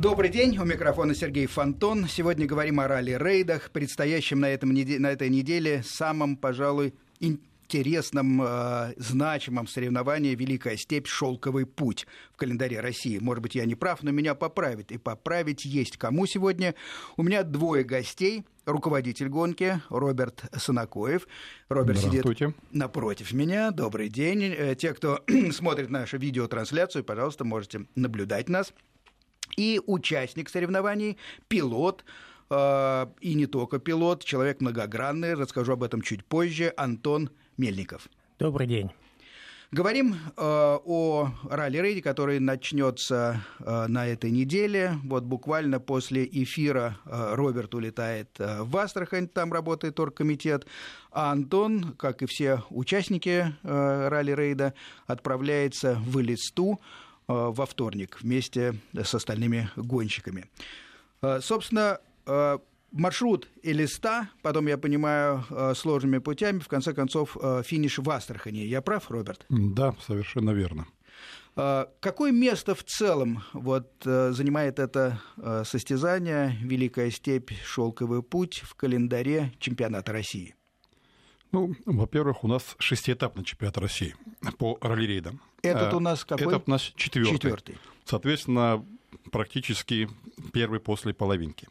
[0.00, 2.08] Добрый день, у микрофона Сергей Фонтон.
[2.08, 9.66] Сегодня говорим о ралли-рейдах, предстоящем на, этом, на этой неделе самом, пожалуй, интересном, э, значимом
[9.66, 11.06] соревновании «Великая степь.
[11.06, 13.18] Шелковый путь» в календаре России.
[13.18, 14.90] Может быть, я не прав, но меня поправит.
[14.90, 16.74] И поправить есть кому сегодня.
[17.18, 18.46] У меня двое гостей.
[18.64, 21.28] Руководитель гонки Роберт Санакоев.
[21.68, 22.24] Роберт сидит
[22.72, 23.70] напротив меня.
[23.70, 24.44] Добрый день.
[24.44, 25.22] Э, те, кто
[25.52, 28.72] смотрит нашу видеотрансляцию, пожалуйста, можете наблюдать нас
[29.56, 31.18] и участник соревнований,
[31.48, 32.04] пилот,
[32.50, 38.08] э, и не только пилот, человек многогранный, расскажу об этом чуть позже, Антон Мельников.
[38.38, 38.90] Добрый день.
[39.72, 44.98] Говорим э, о ралли-рейде, который начнется э, на этой неделе.
[45.04, 50.66] Вот буквально после эфира э, Роберт улетает э, в Астрахань, там работает оргкомитет,
[51.12, 54.74] а Антон, как и все участники э, ралли-рейда,
[55.06, 56.80] отправляется в Элисту,
[57.30, 60.46] во вторник вместе с остальными гонщиками.
[61.22, 62.58] Э, собственно, э,
[62.92, 68.60] маршрут Элиста, потом, я понимаю, сложными путями, в конце концов, финиш в Астрахани.
[68.60, 69.46] Я прав, Роберт?
[69.48, 70.86] Да, совершенно верно.
[71.54, 75.20] Какое место в целом вот, занимает это
[75.64, 77.52] состязание «Великая степь.
[77.64, 80.54] Шелковый путь» в календаре чемпионата России?
[81.52, 84.14] Ну, во-первых, у нас шестиэтапный чемпионат России
[84.58, 85.40] по ралли-рейдам.
[85.62, 86.46] Этот у нас какой?
[86.46, 87.32] Этот у нас четвертый.
[87.32, 87.78] четвертый.
[88.04, 88.84] Соответственно,
[89.32, 90.08] практически
[90.52, 91.68] первый после половинки.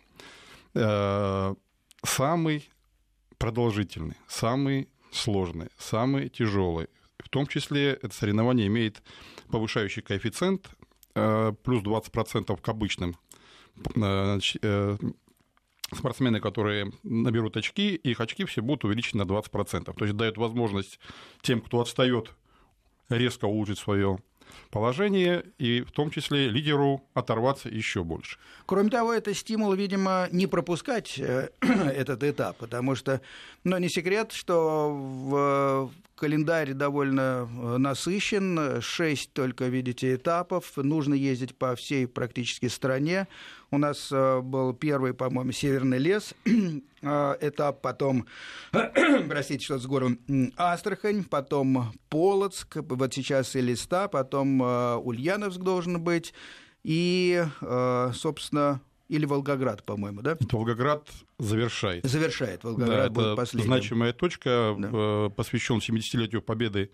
[0.74, 1.56] Э,
[2.04, 2.70] самый
[3.38, 6.88] продолжительный, самый сложный, самый тяжелый.
[7.18, 9.02] В том числе это соревнование имеет
[9.50, 10.70] повышающий коэффициент
[11.16, 13.16] э, плюс 20% к обычным
[13.96, 14.40] э,
[15.94, 19.94] спортсмены, которые наберут очки, их очки все будут увеличены на 20%.
[19.94, 21.00] То есть дает возможность
[21.42, 22.32] тем, кто отстает,
[23.10, 24.20] резко улучшить свое
[24.72, 28.38] положение, и в том числе лидеру оторваться еще больше.
[28.66, 33.22] Кроме того, это стимул, видимо, не пропускать э, этот этап, потому что,
[33.64, 41.58] ну, не секрет, что в календарь довольно э, насыщен, шесть только, видите, этапов, нужно ездить
[41.58, 43.28] по всей практически стране.
[43.72, 46.52] У нас э, был первый, по-моему, Северный лес э,
[47.42, 48.28] этап, потом,
[49.30, 50.20] простите, что с гором
[50.58, 56.34] Астрахань, потом Полоцк, вот сейчас и Листа, потом Ульяновск должен быть,
[56.84, 57.46] и,
[58.14, 60.38] собственно, или Волгоград, по-моему, да?
[60.52, 61.10] Волгоград
[61.40, 62.06] завершает.
[62.06, 62.64] Завершает.
[62.64, 63.68] Волгоград да, будет последним.
[63.68, 64.90] значимая точка, да.
[64.94, 66.92] Э, посвящен 70-летию победы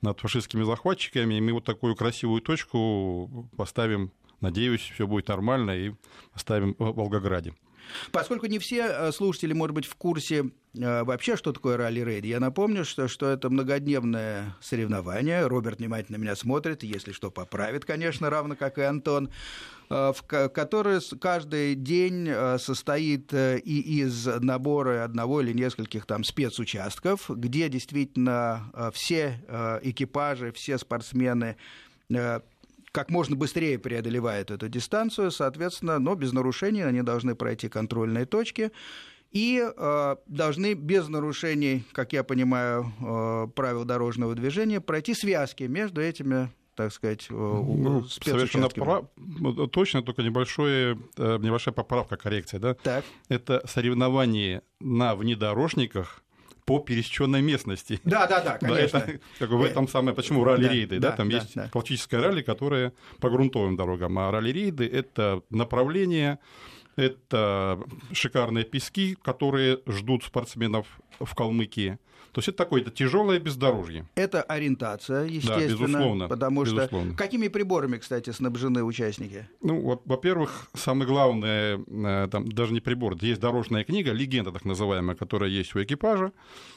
[0.00, 1.34] над фашистскими захватчиками.
[1.34, 4.10] И мы вот такую красивую точку поставим,
[4.40, 5.92] надеюсь, все будет нормально, и
[6.32, 7.54] поставим в Волгограде.
[8.12, 12.40] Поскольку не все э, слушатели, может быть, в курсе э, вообще, что такое ралли-рейд, я
[12.40, 15.46] напомню, что, что это многодневное соревнование.
[15.46, 19.30] Роберт внимательно меня смотрит, если что, поправит, конечно, равно как и Антон
[19.90, 27.68] э, в который каждый день состоит и из набора одного или нескольких там спецучастков, где
[27.68, 29.40] действительно все
[29.82, 31.56] экипажи, все спортсмены
[32.92, 38.72] как можно быстрее преодолевают эту дистанцию, соответственно, но без нарушений они должны пройти контрольные точки
[39.30, 46.00] и э, должны без нарушений, как я понимаю, э, правил дорожного движения пройти связки между
[46.00, 49.04] этими так сказать, э, ну, совершенно прав...
[49.16, 52.58] Ну, точно, только небольшое, э, небольшая поправка, коррекция.
[52.58, 52.74] Да?
[52.74, 53.04] Так.
[53.28, 56.22] Это соревнование на внедорожниках
[56.70, 58.00] по пересеченной местности.
[58.04, 59.00] Да, да, да, конечно.
[59.00, 61.68] Да, это, как бы в этом самое, почему ралли-рейды, да, да, там да, есть да.
[61.68, 66.38] классическое ралли, которое по грунтовым дорогам, а ралли-рейды— это направление,
[66.94, 67.80] это
[68.12, 70.86] шикарные пески, которые ждут спортсменов
[71.18, 71.98] в Калмыкии.
[72.32, 74.06] То есть это такое это тяжелое бездорожье.
[74.14, 75.58] Это ориентация, естественно.
[75.58, 76.28] Да, безусловно.
[76.28, 77.14] Потому что безусловно.
[77.16, 79.48] какими приборами, кстати, снабжены участники?
[79.62, 85.16] Ну, во-первых, самое главное, э, там даже не прибор, есть дорожная книга, легенда так называемая,
[85.16, 86.32] которая есть у экипажа.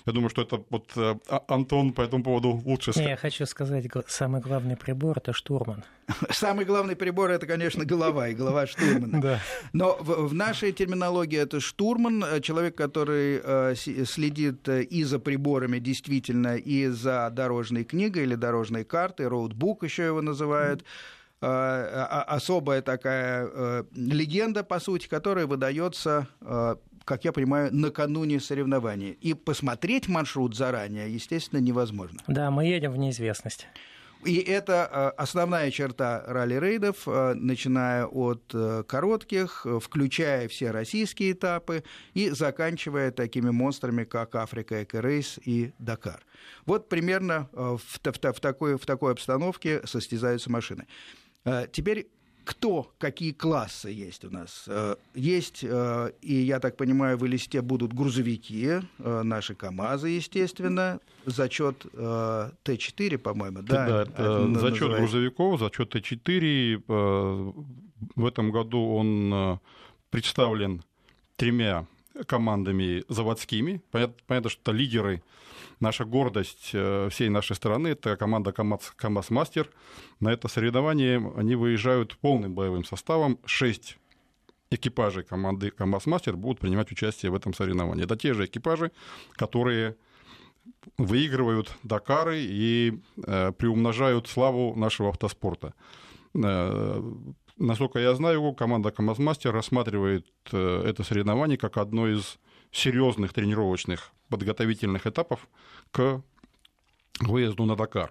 [0.06, 3.09] Я думаю, что это вот э, а, Антон по этому поводу лучше сказать.
[3.09, 5.84] Я хочу сказать, самый главный прибор это штурман.
[6.31, 9.22] Самый главный прибор это, конечно, голова и голова штурмана.
[9.24, 9.39] Да.
[9.72, 15.43] Но в, в нашей терминологии это штурман, э, человек, который э, следит и за прибором
[15.44, 20.84] приборами действительно и за дорожной книгой или дорожной картой, роутбук еще его называют,
[21.42, 22.24] mm-hmm.
[22.28, 26.75] особая такая э, легенда, по сути, которая выдается э,
[27.06, 29.12] как я понимаю, накануне соревнований.
[29.12, 32.22] И посмотреть маршрут заранее, естественно, невозможно.
[32.28, 33.68] Да, мы едем в неизвестность.
[34.25, 41.84] И это э, основная черта ралли-рейдов, э, начиная от э, коротких, включая все российские этапы
[42.14, 46.25] и заканчивая такими монстрами, как Африка Эко-рейс и Дакар.
[46.66, 50.88] Вот примерно в, в, в, такой, в такой обстановке состязаются машины.
[51.72, 52.08] Теперь
[52.44, 54.66] кто, какие классы есть у нас.
[54.68, 61.00] Э, есть, э, и я так понимаю, в листе будут грузовики, э, наши КАМАЗы, естественно,
[61.25, 64.06] зачет Т4, по-моему, да?
[64.06, 66.84] Да, зачет грузовиков, зачет Т4.
[68.16, 69.60] В этом году он
[70.10, 70.84] представлен
[71.38, 71.86] тремя
[72.28, 73.81] командами заводскими.
[73.92, 75.24] Понятно, понятно что это лидеры
[75.83, 79.69] наша гордость э, всей нашей страны, это команда КАМАЗ, КАМАЗ Мастер.
[80.19, 83.38] На это соревнование они выезжают полным боевым составом.
[83.45, 83.97] Шесть
[84.71, 88.06] экипажей команды КАМАЗ Мастер будут принимать участие в этом соревновании.
[88.06, 88.91] Это те же экипажи,
[89.33, 89.95] которые
[90.97, 92.94] выигрывают Дакары и
[93.27, 95.74] э, приумножают славу нашего автоспорта.
[96.33, 97.01] Э,
[97.57, 102.39] насколько я знаю, команда КАМАЗ Мастер рассматривает э, это соревнование как одно из
[102.71, 105.47] серьезных тренировочных подготовительных этапов
[105.91, 106.24] к
[107.19, 108.09] выезду на Дакар.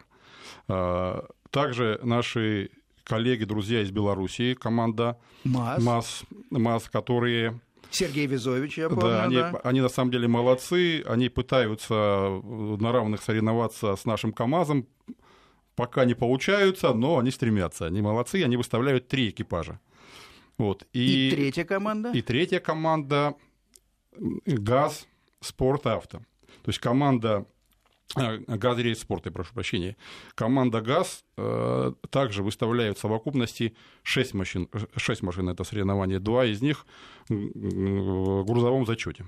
[0.69, 2.70] А, также наши
[3.02, 7.60] коллеги, друзья из Белоруссии, команда МАС, МАС, МАС которые
[7.90, 9.02] Сергей Визович, я помню.
[9.02, 9.60] Да, они, да.
[9.64, 14.86] они на самом деле молодцы, они пытаются на равных соревноваться с нашим КАМАЗом,
[15.74, 17.86] пока не получаются, но они стремятся.
[17.86, 19.80] Они молодцы, они выставляют три экипажа.
[20.56, 20.86] Вот.
[20.92, 22.12] И, и третья команда?
[22.12, 23.34] И третья команда
[24.46, 25.08] ГАЗ
[25.43, 26.19] Спорт Авто.
[26.19, 27.47] То есть команда
[28.15, 29.97] а, ГАЗ Raid Sport, я прошу прощения.
[30.35, 36.61] Команда ГАЗ э, также выставляет в совокупности 6 машин, 6 машин это соревнование, два из
[36.61, 36.87] них
[37.29, 39.25] в грузовом зачете.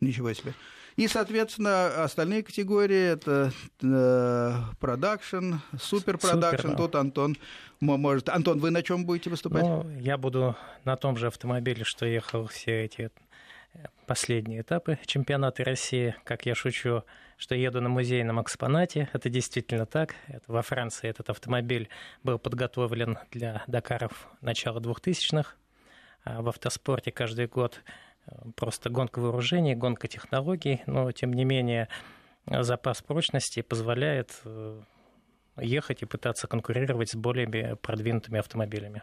[0.00, 0.54] Ничего себе.
[0.96, 3.52] И, соответственно, остальные категории это
[4.80, 6.74] production, super production.
[6.74, 7.36] Тут Антон
[7.80, 8.30] может.
[8.30, 9.62] Антон, вы на чем будете выступать?
[9.62, 13.10] Ну, я буду на том же автомобиле, что ехал все эти
[14.06, 16.14] последние этапы чемпионата России.
[16.24, 17.02] Как я шучу,
[17.36, 19.08] что еду на музейном экспонате.
[19.12, 20.14] Это действительно так.
[20.28, 21.88] Это во Франции этот автомобиль
[22.22, 25.54] был подготовлен для Дакаров начала 2000-х.
[26.24, 27.82] А в автоспорте каждый год
[28.26, 31.88] э, просто гонка вооружений, гонка технологий, но тем не менее
[32.46, 34.80] запас прочности позволяет э,
[35.58, 39.02] ехать и пытаться конкурировать с более продвинутыми автомобилями.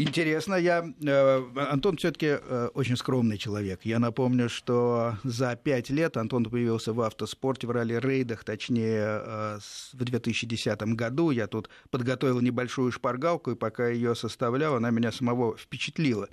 [0.00, 3.80] Интересно, я э, Антон все-таки э, очень скромный человек.
[3.82, 9.58] Я напомню, что за пять лет Антон появился в автоспорте в ралли-рейдах, точнее э,
[9.92, 11.32] в 2010 году.
[11.32, 16.28] Я тут подготовил небольшую шпаргалку, и пока ее составлял, она меня самого впечатлила,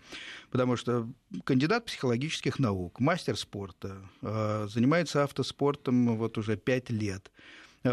[0.52, 1.10] потому что
[1.44, 7.32] кандидат психологических наук, мастер спорта, занимается автоспортом вот уже пять лет.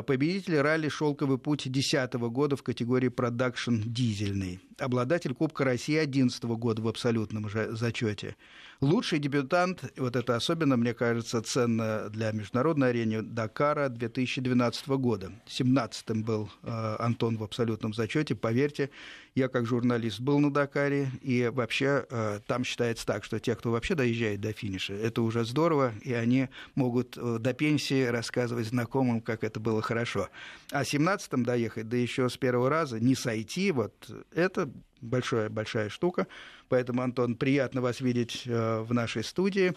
[0.07, 4.61] Победитель ралли «Шелковый путь» 2010 года в категории «Production дизельный».
[4.83, 8.37] Обладатель Кубка России 2011 года в абсолютном зачете.
[8.81, 15.31] Лучший дебютант, вот это особенно, мне кажется, ценно для международной арены Дакара 2012 года.
[15.47, 18.35] 17-м был э, Антон в абсолютном зачете.
[18.35, 18.91] Поверьте,
[19.37, 23.71] я как журналист был на Дакаре, и вообще э, там считается так, что те, кто
[23.71, 29.21] вообще доезжает до финиша, это уже здорово, и они могут э, до пенсии рассказывать знакомым,
[29.21, 30.29] как это было хорошо.
[30.73, 33.95] А 17-м доехать, да еще с первого раза, не сойти, вот
[34.35, 34.69] это
[35.03, 36.27] большая-большая штука.
[36.69, 39.75] Поэтому, Антон, приятно вас видеть э, в нашей студии.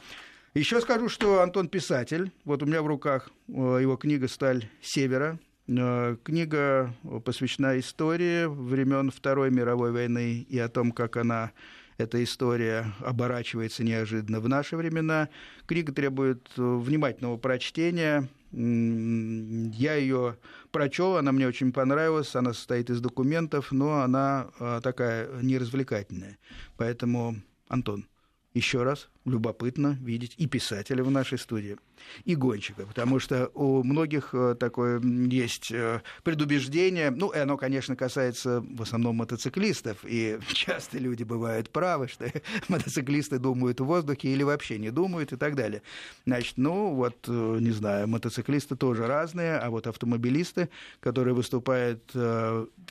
[0.53, 2.31] Еще скажу, что Антон писатель.
[2.45, 3.51] Вот у меня в руках э,
[3.81, 5.37] его книга «Сталь Севера».
[5.67, 6.93] Э, книга
[7.25, 11.51] посвящена истории времен Второй мировой войны и о том, как она
[11.97, 15.29] эта история оборачивается неожиданно в наши времена.
[15.65, 18.27] Книга требует внимательного прочтения.
[18.57, 20.37] Я ее
[20.71, 26.37] прочел, она мне очень понравилась, она состоит из документов, но она а, такая неразвлекательная.
[26.77, 27.35] Поэтому,
[27.67, 28.07] Антон,
[28.53, 31.77] еще раз любопытно видеть и писателя в нашей студии,
[32.23, 37.95] и гонщика, потому что у многих э, такое есть э, предубеждение, ну, и оно, конечно,
[37.95, 42.31] касается в основном мотоциклистов, и часто люди бывают правы, что
[42.67, 45.81] мотоциклисты думают в воздухе или вообще не думают и так далее.
[46.25, 52.03] Значит, ну, вот, э, не знаю, мотоциклисты тоже разные, а вот автомобилисты, которые выступают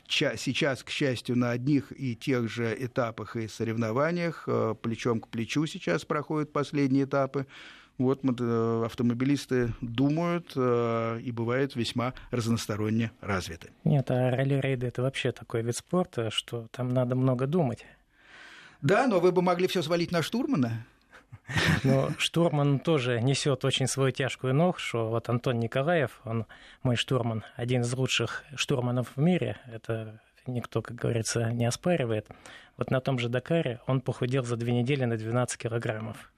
[0.07, 4.47] сейчас, к счастью, на одних и тех же этапах и соревнованиях,
[4.81, 7.45] плечом к плечу сейчас проходят, проходят последние этапы.
[7.97, 13.69] Вот э, автомобилисты думают э, и бывают весьма разносторонне развиты.
[13.85, 17.85] Нет, а ралли-рейды это вообще такой вид спорта, что там надо много думать.
[18.81, 20.85] Да, но вы бы могли все свалить на штурмана.
[21.83, 25.05] Но штурман тоже несет очень свою тяжкую ношу.
[25.05, 26.45] Вот Антон Николаев, он
[26.81, 29.57] мой штурман, один из лучших штурманов в мире.
[29.71, 32.27] Это никто, как говорится, не оспаривает.
[32.77, 36.31] Вот на том же Дакаре он похудел за две недели на 12 килограммов.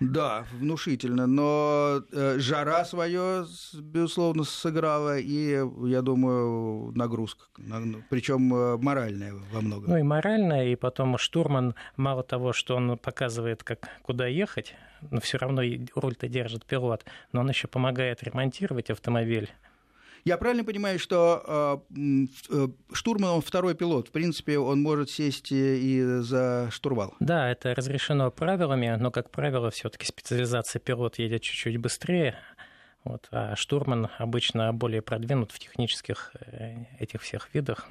[0.00, 7.44] Да, внушительно, но э, жара свое, безусловно, сыграла, и, я думаю, нагрузка,
[8.10, 9.90] причем э, моральная во многом.
[9.90, 14.74] Ну и моральная, и потом штурман, мало того, что он показывает, как, куда ехать,
[15.10, 15.62] но все равно
[15.94, 19.48] руль-то держит пилот, но он еще помогает ремонтировать автомобиль.
[20.24, 24.08] Я правильно понимаю, что э, э, штурман второй пилот.
[24.08, 27.14] В принципе, он может сесть и за штурвал.
[27.20, 32.36] Да, это разрешено правилами, но, как правило, все-таки специализация пилот едет чуть-чуть быстрее.
[33.04, 37.86] Вот, а штурман обычно более продвинут в технических э, этих всех видах,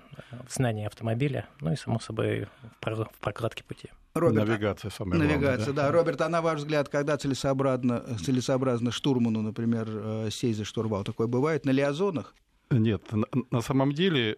[0.48, 2.48] в знании автомобиля, ну и, само собой,
[2.82, 3.92] в прокладке пути.
[4.14, 5.86] Роберт, навигация самая Навигация, главное, да.
[5.88, 5.92] да.
[5.92, 11.04] Роберт, а на ваш взгляд, когда целесообразно, целесообразно штурману, например, э, сесть за штурвал?
[11.04, 12.36] Такое бывает на лиазонах?
[12.70, 13.04] Нет,
[13.52, 14.38] на, самом деле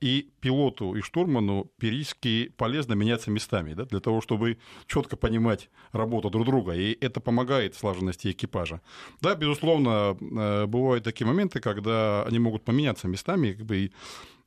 [0.00, 6.30] и пилоту, и штурману периодически полезно меняться местами, да, для того, чтобы четко понимать работу
[6.30, 8.80] друг друга, и это помогает слаженности экипажа.
[9.20, 13.90] Да, безусловно, э, бывают такие моменты, когда они могут поменяться местами, как бы, Э,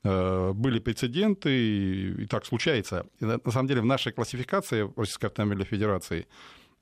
[0.03, 3.05] были прецеденты, и так случается.
[3.19, 6.27] И на самом деле в нашей классификации Российской автомобильной федерации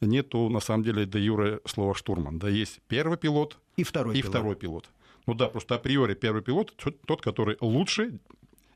[0.02, 2.40] нету, на самом деле, до юры слова «штурман».
[2.40, 4.36] Да, есть первый пилот и второй и пилот.
[4.36, 4.90] второй пилот.
[5.28, 8.20] Ну да, просто априори первый пилот тот, который лучше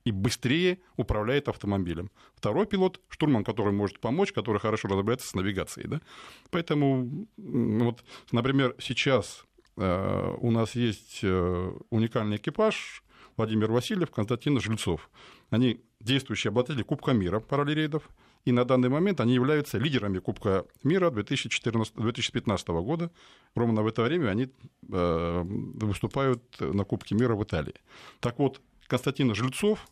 [0.05, 2.09] и быстрее управляет автомобилем.
[2.35, 5.87] Второй пилот– штурман, который может помочь, который хорошо разбирается с навигацией.
[5.87, 6.01] Да?
[6.49, 9.45] Поэтому, вот, например, сейчас
[9.77, 13.03] э, у нас есть э, уникальный экипаж,
[13.39, 15.09] Владимир Васильев, Константин Жильцов.
[15.49, 18.09] Они действующие обладатели Кубка мира параллелейдов,
[18.43, 23.11] и на данный момент они являются лидерами Кубка мира 2014, 2015 года.
[23.55, 24.49] Ровно в это время они
[24.91, 27.75] э, выступают на Кубке мира в Италии.
[28.19, 29.87] Так вот, Константин Жильцов,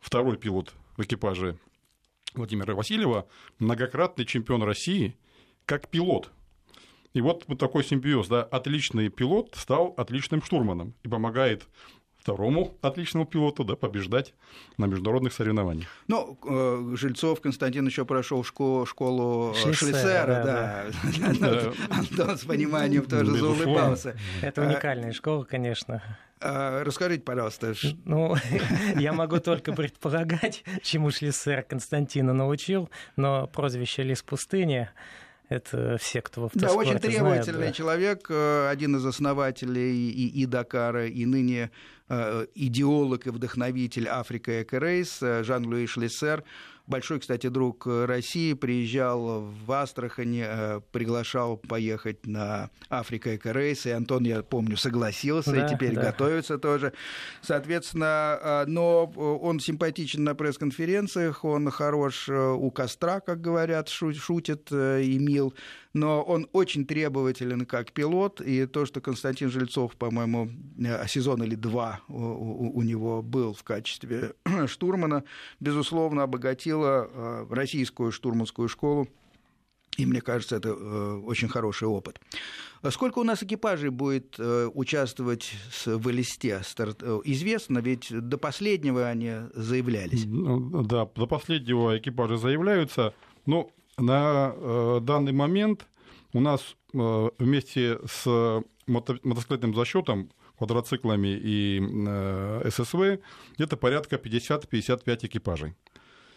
[0.00, 1.58] второй пилот в экипаже
[2.34, 3.28] Владимира Васильева,
[3.60, 5.16] многократный чемпион России
[5.64, 6.32] как пилот.
[7.12, 11.66] И вот, вот такой симбиоз, да, отличный пилот стал отличным штурманом и помогает
[12.20, 14.34] второму отличному пилоту да, побеждать
[14.76, 15.88] на международных соревнованиях.
[16.06, 20.86] Ну, э, Жильцов Константин еще прошел школу, школу Шлиссера, Шлиссера да.
[21.40, 21.72] да.
[21.90, 24.16] Антон с пониманием тоже заулыбался.
[24.42, 26.02] Это уникальная школа, конечно.
[26.42, 27.74] А, расскажите, пожалуйста.
[28.04, 28.36] Ну,
[28.96, 34.88] я могу только предполагать, чему Шлиссер Константина научил, но прозвище «Лис пустыни»
[35.50, 37.72] Это все, кто в автоспорте Да, очень требовательный знает, да.
[37.72, 41.72] человек, э, один из основателей и, и Дакара, и ныне
[42.08, 46.44] э, идеолог и вдохновитель Африка Экорейс Жан-Луи Шлиссер
[46.90, 54.24] большой, кстати, друг России, приезжал в Астрахань, э, приглашал поехать на Африка Эко-рейс, и Антон,
[54.24, 56.02] я помню, согласился, да, и теперь да.
[56.02, 56.92] готовится тоже.
[57.40, 64.70] Соответственно, э, но он симпатичен на пресс-конференциях, он хорош э, у костра, как говорят, шутит
[64.72, 65.54] и мил
[65.92, 71.56] но он очень требователен как пилот, и то, что Константин Жильцов, по-моему, э, сезон или
[71.56, 74.34] два у, него был в качестве
[74.66, 75.24] штурмана,
[75.58, 79.08] безусловно, обогатило э, российскую штурманскую школу
[79.96, 82.20] и мне кажется, это э, очень хороший опыт.
[82.88, 85.52] Сколько у нас экипажей будет участвовать
[85.84, 86.62] в Элисте?
[87.24, 90.24] Известно, ведь до последнего они заявлялись.
[90.24, 93.12] Ну, да, до последнего экипажи заявляются.
[93.44, 93.70] Но
[94.00, 95.86] на э, данный момент
[96.32, 103.20] у нас э, вместе с мото мотоциклетным зачетом квадроциклами и э, SSV
[103.54, 105.74] где-то порядка 50-55 экипажей.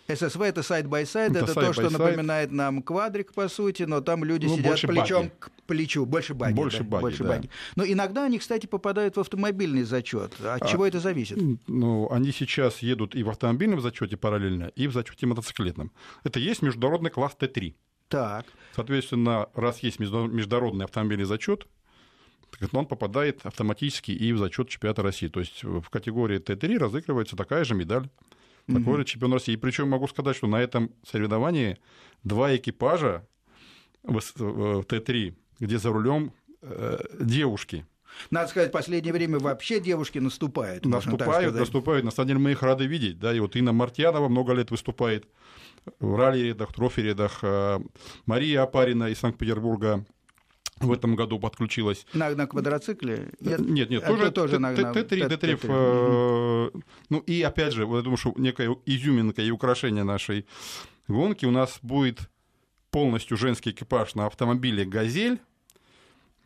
[0.07, 4.47] SSV это side-by-side, это, это то, что напоминает нам квадрик, по сути, но там люди
[4.47, 5.31] ну, сидят плечом баги.
[5.39, 6.53] к плечу, больше баги.
[6.53, 7.29] Больше да, баги, больше да.
[7.29, 7.49] баги.
[7.75, 10.33] Но иногда они, кстати, попадают в автомобильный зачет.
[10.41, 11.37] От а, чего это зависит?
[11.67, 15.91] Ну, они сейчас едут и в автомобильном зачете параллельно, и в зачете мотоциклетном.
[16.23, 17.73] Это есть международный класс Т3.
[18.09, 18.45] Так.
[18.75, 21.67] Соответственно, раз есть международный автомобильный зачет,
[22.71, 25.27] он попадает автоматически и в зачет чемпионата России.
[25.27, 28.09] То есть в категории Т3 разыгрывается такая же медаль
[28.67, 29.53] такой же чемпион России.
[29.53, 31.77] И причем могу сказать, что на этом соревновании
[32.23, 33.27] два экипажа
[34.03, 37.85] в Т3, где за рулем э, девушки.
[38.29, 40.85] Надо сказать, в последнее время вообще девушки наступают.
[40.85, 42.05] Наступают, наступают.
[42.05, 43.19] На самом деле мы их рады видеть.
[43.19, 43.33] Да?
[43.33, 45.27] И вот Инна Мартьянова много лет выступает
[45.99, 47.39] в ралли-рядах, трофи-рядах.
[47.41, 47.79] Э,
[48.25, 50.05] Мария Апарина из Санкт-Петербурга
[50.79, 52.05] в этом году подключилась.
[52.13, 53.31] На, на квадроцикле?
[53.39, 55.59] Нет, нет, нет тоже, тоже на, Т3, Т3.
[55.63, 60.45] Э, ну и опять же, я думаю, что некая изюминка и украшение нашей
[61.07, 62.29] гонки у нас будет
[62.91, 65.39] полностью женский экипаж на автомобиле «Газель».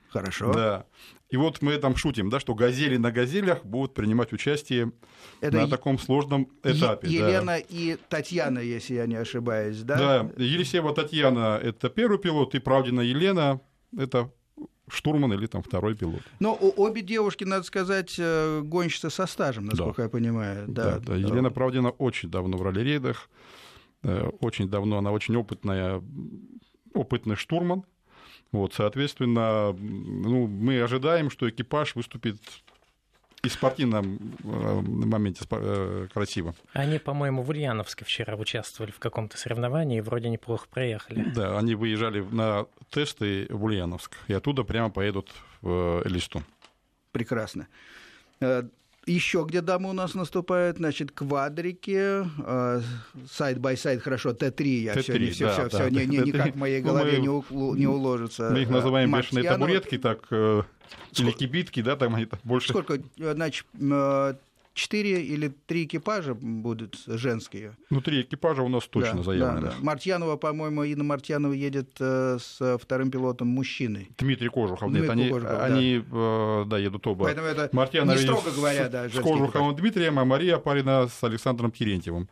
[0.10, 0.54] Хорошо.
[0.54, 0.86] Да.
[1.30, 4.94] И вот мы там шутим, да, что газели на газелях будут принимать участие
[5.42, 7.10] Это на таком сложном этапе.
[7.10, 7.58] Елена да.
[7.58, 9.98] и Татьяна, если я не ошибаюсь, да?
[9.98, 13.60] Да, Елисеева Татьяна– это первый пилот, и Правдина Елена
[13.96, 14.32] это
[14.90, 16.22] штурман или там второй пилот.
[16.40, 20.04] Но обе девушки, надо сказать, э, гонщицы со стажем, насколько да.
[20.04, 20.66] я понимаю.
[20.68, 21.16] Да, да, да.
[21.16, 23.30] Елена Правдина очень давно в ралли-рейдах,
[24.04, 26.02] э, очень давно, она очень опытная,
[26.94, 27.84] опытный штурман.
[28.54, 32.38] Вот, соответственно, ну, мы ожидаем, что экипаж выступит
[33.48, 36.54] и в спортивном э, моменте э, красиво.
[36.74, 41.24] Они, по-моему, в Ульяновске вчера участвовали в каком-то соревновании и вроде неплохо проехали.
[41.34, 46.44] Да, они выезжали на тесты в Ульяновск, и оттуда прямо поедут в Элисту.
[47.14, 47.68] Прекрасно.
[49.08, 52.26] Э, еще где дамы у нас наступают, значит, квадрики,
[53.32, 56.18] side-by-side, хорошо, T3, я T3, все, не, все, да, все, да, все, да, не, не,
[56.18, 58.50] никак в моей голове ну, мы, не, уложится.
[58.52, 62.70] Мы их называем бешеные табуретки, так или кибитки, да, там они больше...
[62.70, 64.34] Сколько, значит, э,
[64.78, 67.76] четыре или три экипажа будут женские.
[67.90, 69.62] Ну, три экипажа у нас точно да, заявлено.
[69.62, 69.74] Да, да.
[69.82, 74.10] Мартьянова, по-моему, Инна Мартьянова едет э, с вторым пилотом мужчиной.
[74.18, 74.90] Дмитрий Кожухов.
[74.90, 76.64] Дмитрий нет, они, Кожухов, они да.
[76.66, 77.26] да, едут оба.
[77.26, 79.82] Поэтому это, Мартьянова не строго говоря, да, с Кожуховым экипаж.
[79.82, 82.30] Дмитрием, а Мария Парина с Александром Терентьевым.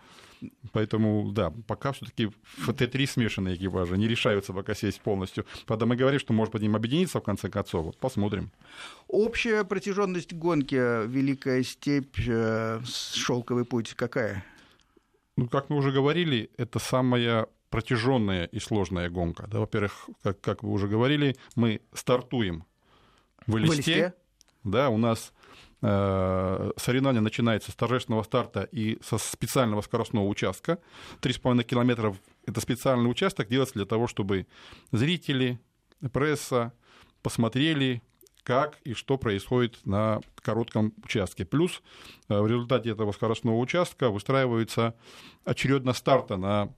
[0.72, 2.28] Поэтому, да, пока все-таки
[2.58, 5.46] в Т3 смешанные экипажи, не решаются пока сесть полностью.
[5.66, 7.86] Правда, мы говорим, что может быть им объединиться в конце концов.
[7.86, 8.52] Вот посмотрим.
[9.08, 10.76] Общая протяженность гонки
[11.08, 14.44] Великая степь, э, шелковый путь какая?
[15.38, 19.48] Ну, как мы уже говорили, это самая протяженная и сложная гонка.
[19.48, 22.66] Да, во-первых, как, как вы уже говорили, мы стартуем
[23.48, 23.74] в листе.
[23.74, 24.14] В листе?
[24.64, 25.34] Да, у нас
[25.86, 30.80] соревнование начинается с торжественного старта и со специального скоростного участка.
[31.22, 34.48] 3,5 километров– это специальный участок, делается для того, чтобы
[34.92, 35.60] зрители,
[36.12, 36.74] пресса
[37.22, 38.02] посмотрели,
[38.44, 41.46] как и что происходит на коротком участке.
[41.46, 41.82] Плюс
[42.30, 44.94] э, в результате этого скоростного участка выстраивается
[45.44, 46.70] очередно старта на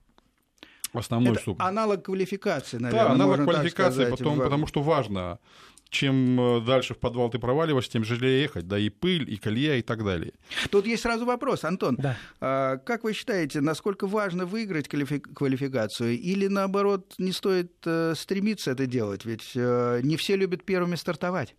[0.93, 3.07] основной Это аналог квалификации, наверное.
[3.07, 5.39] Да, аналог квалификации, потом, потому что важно
[5.89, 9.75] чем э, дальше в подвал ты проваливаешься, тем тяжелее ехать, да, и пыль, и колея,
[9.75, 10.33] и так далее.
[10.69, 11.95] Тут есть сразу вопрос, Антон.
[11.95, 12.17] Да.
[12.39, 18.85] А, как вы считаете, насколько важно выиграть квалификацию, или наоборот не стоит э, стремиться это
[18.85, 21.55] делать, ведь э, не все любят первыми стартовать?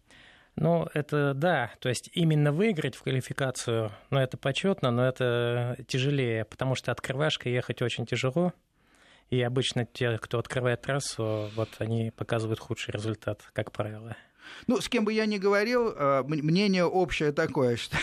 [0.56, 6.44] Ну, это да, то есть именно выиграть в квалификацию, ну, это почетно, но это тяжелее,
[6.44, 8.52] потому что открывашкой ехать очень тяжело,
[9.30, 14.16] и обычно те, кто открывает трассу, вот они показывают худший результат, как правило.
[14.66, 17.96] Ну, с кем бы я ни говорил, э, мнение общее такое, что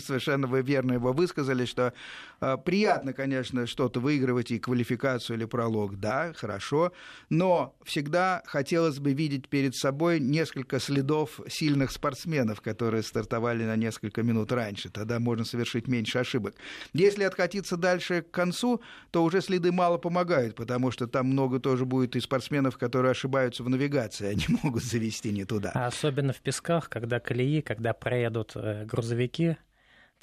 [0.00, 1.92] совершенно вы верно его высказали, что
[2.40, 6.92] э, приятно, конечно, что-то выигрывать и квалификацию или пролог, да, хорошо,
[7.30, 14.22] но всегда хотелось бы видеть перед собой несколько следов сильных спортсменов, которые стартовали на несколько
[14.22, 16.54] минут раньше, тогда можно совершить меньше ошибок.
[16.92, 18.80] Если откатиться дальше к концу,
[19.10, 23.62] то уже следы мало помогают, потому что там много тоже будет и спортсменов, которые ошибаются
[23.62, 25.70] в навигации, они могут завести не туда.
[25.86, 29.56] Особенно в песках, когда колеи, когда проедут э, грузовики,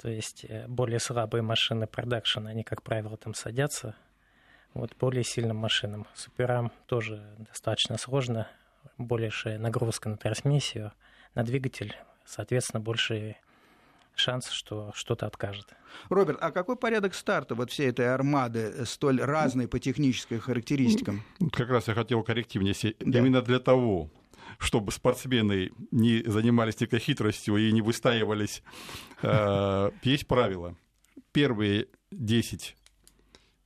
[0.00, 3.94] то есть э, более слабые машины продакшн, они, как правило, там садятся.
[4.74, 6.06] Вот более сильным машинам.
[6.14, 8.48] Суперам тоже достаточно сложно.
[8.98, 10.92] Большая нагрузка на трансмиссию,
[11.34, 11.94] на двигатель,
[12.24, 13.36] соответственно, больше
[14.16, 15.66] шанс, что что-то откажет.
[16.08, 21.22] Роберт, а какой порядок старта вот всей этой армады, э, столь разной по техническим характеристикам?
[21.52, 22.74] Как раз я хотел коррективнее.
[22.98, 23.18] Да.
[23.20, 24.10] Именно для того,
[24.62, 28.62] чтобы спортсмены не занимались никакой хитростью и не выстаивались,
[29.22, 30.76] э, есть правило.
[31.32, 32.76] Первые 10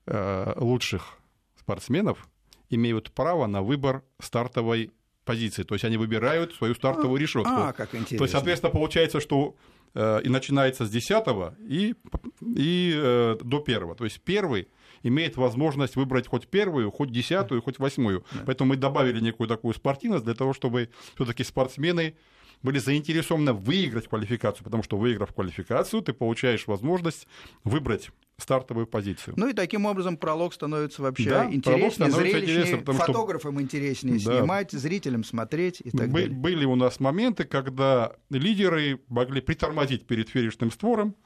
[0.07, 1.19] э, лучших
[1.59, 2.27] спортсменов
[2.71, 4.91] имеют право на выбор стартовой
[5.25, 5.65] позиции.
[5.65, 7.51] То есть они выбирают свою стартовую решетку.
[7.53, 8.19] А, как интересно.
[8.19, 9.55] То есть, соответственно, получается, что
[9.95, 11.27] э, и начинается с 10
[11.69, 11.95] и,
[12.41, 13.95] и до первого.
[13.95, 14.69] То есть первый
[15.07, 18.25] имеет возможность выбрать хоть первую, хоть десятую, хоть восьмую.
[18.45, 22.15] Поэтому мы добавили некую такую спортивность для того, чтобы все-таки спортсмены
[22.63, 27.27] были заинтересованы выиграть квалификацию, потому что выиграв квалификацию, ты получаешь возможность
[27.65, 29.35] выбрать стартовую позицию.
[29.39, 33.63] Ну и таким образом пролог становится вообще да, интереснее, зрелищнее, фотографам что...
[33.63, 34.39] интереснее да.
[34.39, 36.37] снимать, зрителям смотреть и так Бы- далее.
[36.37, 41.17] Были у нас моменты, когда лидеры могли притормозить перед финишным створом,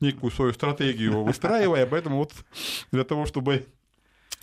[0.00, 2.34] некую свою стратегию выстраивая, поэтому вот
[2.92, 3.66] для того, чтобы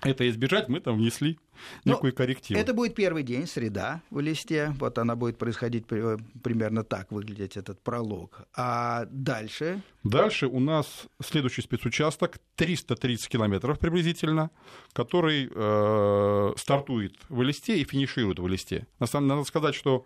[0.03, 1.39] это избежать, мы там внесли
[1.83, 2.59] ну, некую коррективу.
[2.59, 4.75] Это будет первый день, среда в листе.
[4.79, 8.47] Вот она будет происходить э, примерно так, выглядеть этот пролог.
[8.55, 9.81] А дальше?
[10.03, 14.51] Дальше у нас следующий спецучасток, 330 километров приблизительно,
[14.93, 18.85] который э, стартует в листе и финиширует в листе.
[18.99, 20.05] На самом деле, надо сказать, что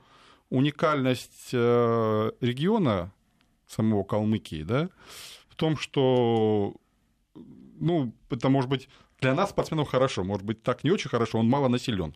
[0.49, 3.11] уникальность э, региона
[3.67, 4.89] самого Калмыкии, да,
[5.49, 6.75] в том, что
[7.81, 8.87] ну, это может быть
[9.21, 10.23] для нас, спортсменов, хорошо.
[10.23, 12.15] Может быть, так не очень хорошо, он мало населен.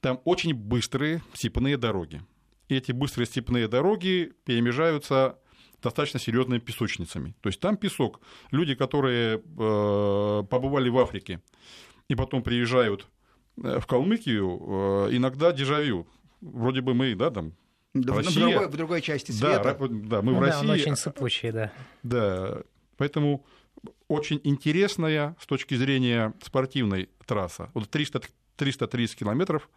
[0.00, 2.22] Там очень быстрые степные дороги.
[2.68, 5.38] И эти быстрые степные дороги перемежаются
[5.82, 7.34] достаточно серьезными песочницами.
[7.40, 8.20] То есть там песок.
[8.50, 11.40] Люди, которые э, побывали в Африке
[12.08, 13.06] и потом приезжают
[13.62, 16.06] э, в Калмыкию, э, иногда дежавю.
[16.40, 17.54] Вроде бы мы, да, там
[17.94, 19.76] да, Россия, в, другой, в другой части света.
[19.78, 20.64] Да, да мы ну, в России.
[20.64, 21.72] Он очень сыпучий, да.
[22.02, 22.62] Да,
[22.96, 23.44] поэтому
[24.08, 27.70] очень интересная с точки зрения спортивной трасса.
[27.74, 28.22] Вот 300,
[28.56, 29.68] 330 километров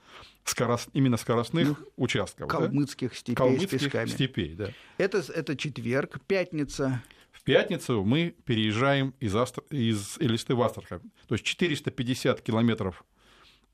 [0.43, 2.47] скорост, именно скоростных ну, участков.
[2.47, 3.15] Калмыцких да?
[3.15, 4.07] степей Калмыцких с песками.
[4.07, 4.69] степей, да.
[4.97, 7.03] Это, это четверг, пятница.
[7.31, 9.63] В пятницу мы переезжаем из, Астр...
[9.69, 11.01] из Элисты в Астрахань.
[11.27, 13.03] То есть 450 километров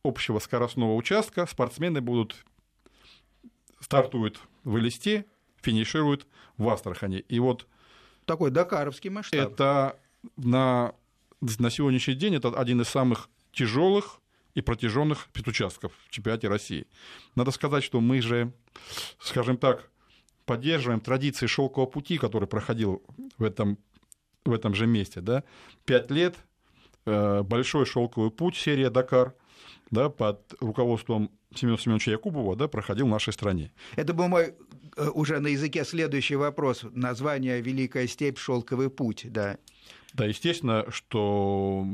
[0.03, 2.35] общего скоростного участка спортсмены будут
[3.79, 5.25] стартуют в Элисте,
[5.61, 7.19] финишируют в Астрахани.
[7.27, 7.67] И вот
[8.25, 9.39] такой дакаровский масштаб.
[9.39, 9.99] Это
[10.37, 10.93] на,
[11.41, 14.19] на сегодняшний день это один из самых тяжелых
[14.53, 16.87] и протяженных спецучастков в чемпионате России.
[17.35, 18.53] Надо сказать, что мы же,
[19.19, 19.89] скажем так,
[20.45, 23.03] поддерживаем традиции шелкового пути, который проходил
[23.37, 23.77] в этом,
[24.45, 25.21] в этом же месте.
[25.21, 25.43] Да?
[25.85, 26.35] Пять лет
[27.05, 29.33] э, большой шелковый путь, серия Дакар,
[29.91, 33.71] да, под руководством Семена Семеновича Якубова да, проходил в нашей стране.
[33.95, 34.55] Это был мой
[34.97, 36.85] э, уже на языке следующий вопрос.
[36.91, 38.37] Название «Великая степь.
[38.37, 39.25] Шелковый путь».
[39.29, 39.57] Да,
[40.15, 41.85] да естественно, что,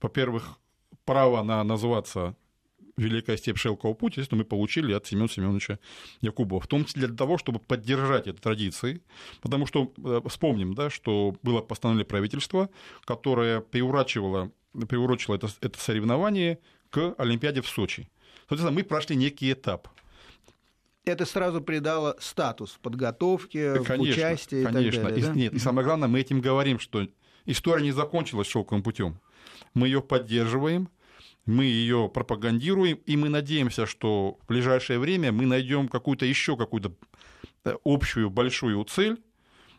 [0.00, 0.58] во-первых,
[1.04, 2.36] право на называться
[2.96, 5.78] Великая степь Шелкового пути, естественно, мы получили от Семена Семеновича
[6.20, 9.02] Якубова, в том числе для того, чтобы поддержать эти традиции,
[9.40, 12.68] потому что э, вспомним, да, что было постановление правительства,
[13.04, 14.50] которое приурачивало,
[14.88, 16.58] приурочило это, это соревнование
[16.90, 18.08] к Олимпиаде в Сочи.
[18.48, 19.88] Соответственно, мы прошли некий этап.
[21.04, 24.88] Это сразу придало статус подготовки, конечно, участия конечно.
[24.88, 25.20] и так далее.
[25.20, 25.34] И, да?
[25.34, 27.06] Нет, и самое главное, мы этим говорим, что
[27.46, 29.18] история не закончилась шелковым путем.
[29.72, 30.88] Мы ее поддерживаем,
[31.46, 36.92] мы ее пропагандируем, и мы надеемся, что в ближайшее время мы найдем какую-то еще какую-то
[37.64, 39.20] э, общую большую цель,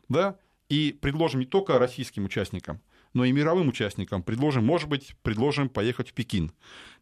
[0.09, 0.37] да,
[0.69, 2.81] и предложим не только российским участникам,
[3.13, 6.51] но и мировым участникам предложим, может быть, предложим поехать в Пекин.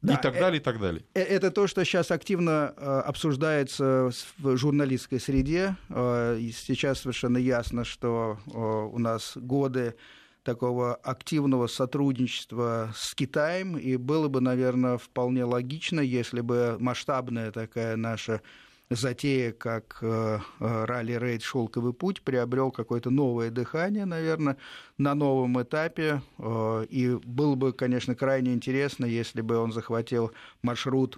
[0.01, 1.03] Да, и так э- далее, и так далее.
[1.13, 5.75] Э- это то, что сейчас активно обсуждается в журналистской среде.
[5.89, 9.95] Сейчас совершенно ясно, что у нас годы
[10.43, 17.95] такого активного сотрудничества с Китаем, и было бы, наверное, вполне логично, если бы масштабная такая
[17.97, 18.41] наша
[18.89, 24.57] затея, как э, э, ралли-рейд «Шелковый путь», приобрел какое-то новое дыхание, наверное,
[24.97, 26.21] на новом этапе.
[26.39, 31.17] Э, и было бы, конечно, крайне интересно, если бы он захватил маршрут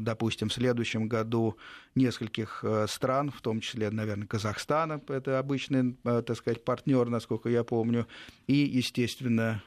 [0.00, 1.56] допустим, в следующем году
[1.94, 8.08] нескольких стран, в том числе, наверное, Казахстана, это обычный, так сказать, партнер, насколько я помню,
[8.48, 9.62] и, естественно,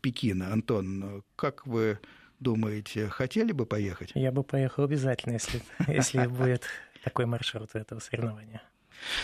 [0.00, 0.52] Пекина.
[0.52, 1.98] Антон, как вы
[2.40, 4.12] думаете, хотели бы поехать?
[4.14, 6.64] Я бы поехал обязательно, если, если будет
[7.04, 8.62] такой маршрут этого соревнования.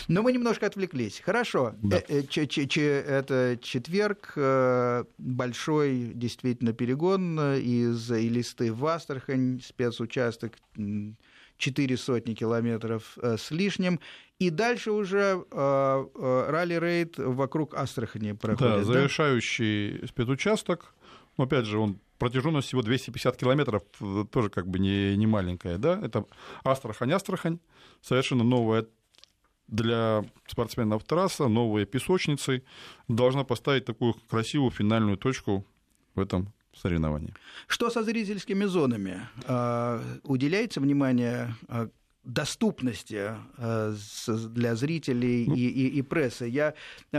[0.07, 1.21] Но мы немножко отвлеклись.
[1.23, 1.75] Хорошо.
[1.81, 2.01] Да.
[2.07, 10.53] Э, э, это четверг, э, большой действительно перегон из Илисты в Астрахань, спецучасток
[11.57, 13.99] четыре сотни километров с лишним.
[14.39, 18.79] И дальше уже ралли-рейд вокруг Астрахани проходит.
[18.79, 20.07] Да, завершающий да?
[20.07, 20.93] спецучасток.
[21.37, 23.83] Опять же, он протяженность всего 250 километров,
[24.31, 26.25] тоже как бы не, не маленькая, да, это
[26.63, 27.59] Астрахань-Астрахань,
[28.01, 28.85] совершенно новая
[29.67, 32.63] для спортсменов трасса, новые песочницы,
[33.07, 35.65] должна поставить такую красивую финальную точку
[36.13, 37.33] в этом соревновании.
[37.67, 39.21] Что со зрительскими зонами?
[39.45, 41.89] А, уделяется внимание а,
[42.25, 43.93] доступности а,
[44.27, 46.45] для зрителей ну, и, и, и прессы.
[46.45, 46.73] Я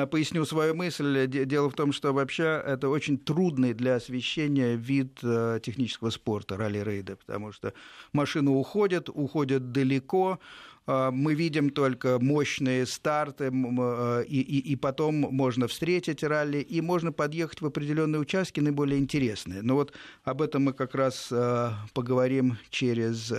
[0.06, 1.26] поясню свою мысль.
[1.26, 5.18] Дело в том, что вообще это очень трудный для освещения вид
[5.62, 7.72] технического спорта, ралли-рейда, потому что
[8.12, 10.40] машины уходят, уходят далеко,
[10.86, 17.12] мы видим только мощные старты, а, и, и, и потом можно встретить ралли, и можно
[17.12, 19.62] подъехать в определенные участки наиболее интересные.
[19.62, 23.32] Но вот об этом мы как раз а, поговорим через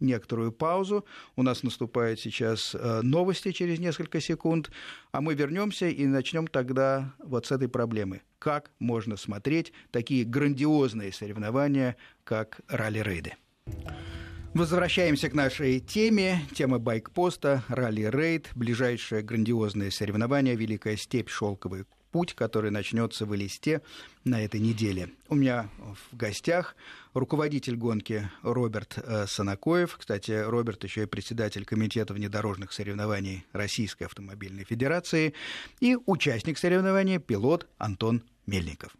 [0.00, 1.04] некоторую паузу.
[1.36, 4.70] У нас наступает сейчас новости через несколько секунд,
[5.12, 8.22] а мы вернемся и начнем тогда вот с этой проблемы.
[8.38, 13.34] Как можно смотреть такие грандиозные соревнования, как ралли-рейды?
[14.56, 16.40] Возвращаемся к нашей теме.
[16.54, 21.28] Тема байкпоста, ралли-рейд, ближайшее грандиозное соревнование «Великая степь.
[21.28, 23.82] Шелковый путь», который начнется в Элисте
[24.24, 25.10] на этой неделе.
[25.28, 26.74] У меня в гостях
[27.12, 29.98] руководитель гонки Роберт э, Санакоев.
[29.98, 35.34] Кстати, Роберт еще и председатель комитета внедорожных соревнований Российской автомобильной федерации.
[35.80, 38.96] И участник соревнования пилот Антон Мельников.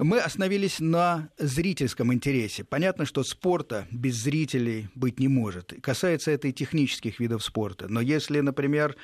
[0.00, 2.62] Мы остановились на зрительском интересе.
[2.62, 5.74] Понятно, что спорта без зрителей быть не может.
[5.82, 7.88] Касается это и технических видов спорта.
[7.88, 8.94] Но если, например,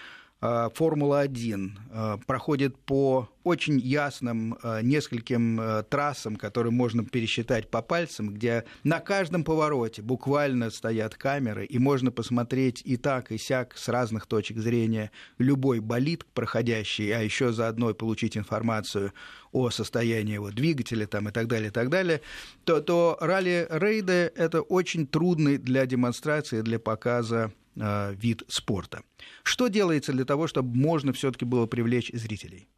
[0.75, 8.65] Формула-1 э, проходит по очень ясным э, нескольким трассам, которые можно пересчитать по пальцам, где
[8.83, 14.27] на каждом повороте буквально стоят камеры, и можно посмотреть и так, и сяк с разных
[14.27, 19.13] точек зрения любой болид проходящий, а еще заодно получить информацию
[19.53, 22.21] о состоянии его двигателя там, и так далее, и так далее,
[22.65, 29.03] то, то ралли-рейды– это очень трудный для демонстрации, для показа Э, вид спорта.
[29.43, 32.69] Что делается для того, чтобы можно все-таки было привлечь зрителей?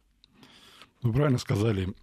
[1.01, 1.93] Вы правильно сказали.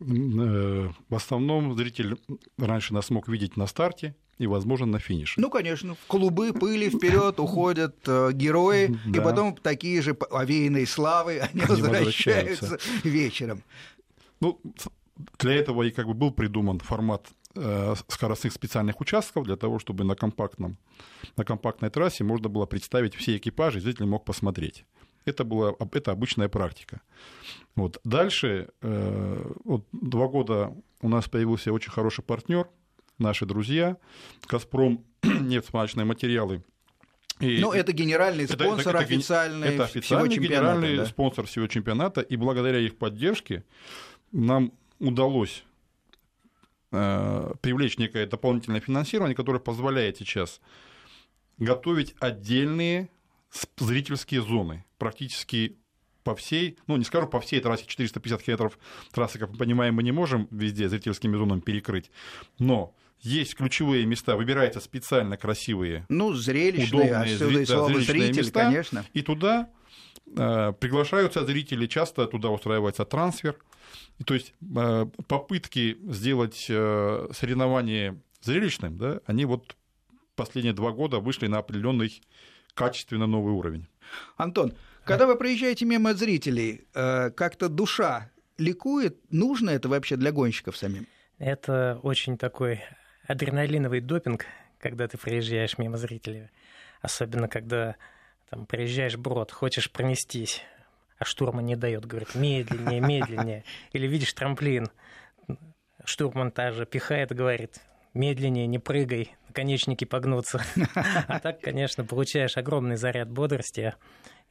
[0.00, 2.16] Э, в основном зритель
[2.58, 5.40] раньше нас мог видеть на старте и, возможно, на финише.
[5.40, 9.20] Ну, конечно, в клубы пыли вперед уходят э, герои, да.
[9.20, 13.62] и потом такие же овеянные славы они, они возвращаются, возвращаются вечером.
[14.40, 14.60] Ну,
[15.38, 17.41] для этого и как бы был придуман формат Э,
[18.08, 20.76] скоростных специальных участков для того, чтобы на, компактном,
[21.36, 24.84] на компактной трассе можно было представить все экипажи, и зритель мог посмотреть.
[25.24, 27.00] Это, была, это обычная практика.
[27.76, 28.00] Вот.
[28.04, 32.68] Дальше, э, вот два года у нас появился очень хороший партнер,
[33.18, 33.96] наши друзья,
[34.48, 36.62] «Газпром» нефтьсмолочные материалы.
[37.40, 41.06] И ну, это генеральный спонсор это, это, официальный, это официальный всего генеральный да?
[41.06, 43.64] спонсор всего чемпионата, и благодаря их поддержке
[44.32, 45.71] нам удалось Э,
[46.92, 50.60] привлечь некое дополнительное финансирование, которое позволяет сейчас
[51.58, 53.08] готовить отдельные
[53.78, 55.78] зрительские зоны, практически
[56.24, 58.78] по всей, ну не скажу по всей трассе 450 километров
[59.12, 62.10] трассы, как мы понимаем, мы не можем везде зрительскими зонами перекрыть,
[62.58, 67.46] но есть ключевые места, выбираются специально красивые, ну зрелищные, удобные, и да,
[68.00, 69.04] зритель, места, конечно.
[69.12, 69.81] И туда э,
[70.24, 73.56] приглашаются зрители, часто туда устраивается трансфер,
[74.18, 79.76] и, то есть э, попытки сделать э, соревнование зрелищным, да, они вот
[80.36, 82.22] последние два года вышли на определенный
[82.74, 83.86] качественно новый уровень.
[84.36, 89.18] Антон, когда вы проезжаете мимо зрителей, э, как-то душа ликует?
[89.30, 91.06] Нужно это вообще для гонщиков самим?
[91.38, 92.80] Это очень такой
[93.26, 94.46] адреналиновый допинг,
[94.78, 96.50] когда ты проезжаешь мимо зрителей.
[97.00, 97.96] Особенно, когда
[98.52, 100.60] там, проезжаешь брод, хочешь пронестись,
[101.16, 103.64] а штурман не дает, говорит, медленнее, медленнее.
[103.92, 104.88] Или видишь трамплин,
[106.04, 107.80] штурман также пихает и говорит,
[108.12, 110.60] медленнее, не прыгай, наконечники погнутся.
[111.28, 113.94] А так, конечно, получаешь огромный заряд бодрости.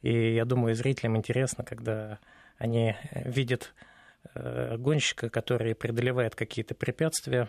[0.00, 2.18] И я думаю, зрителям интересно, когда
[2.58, 3.72] они видят
[4.34, 7.48] э, гонщика, который преодолевает какие-то препятствия,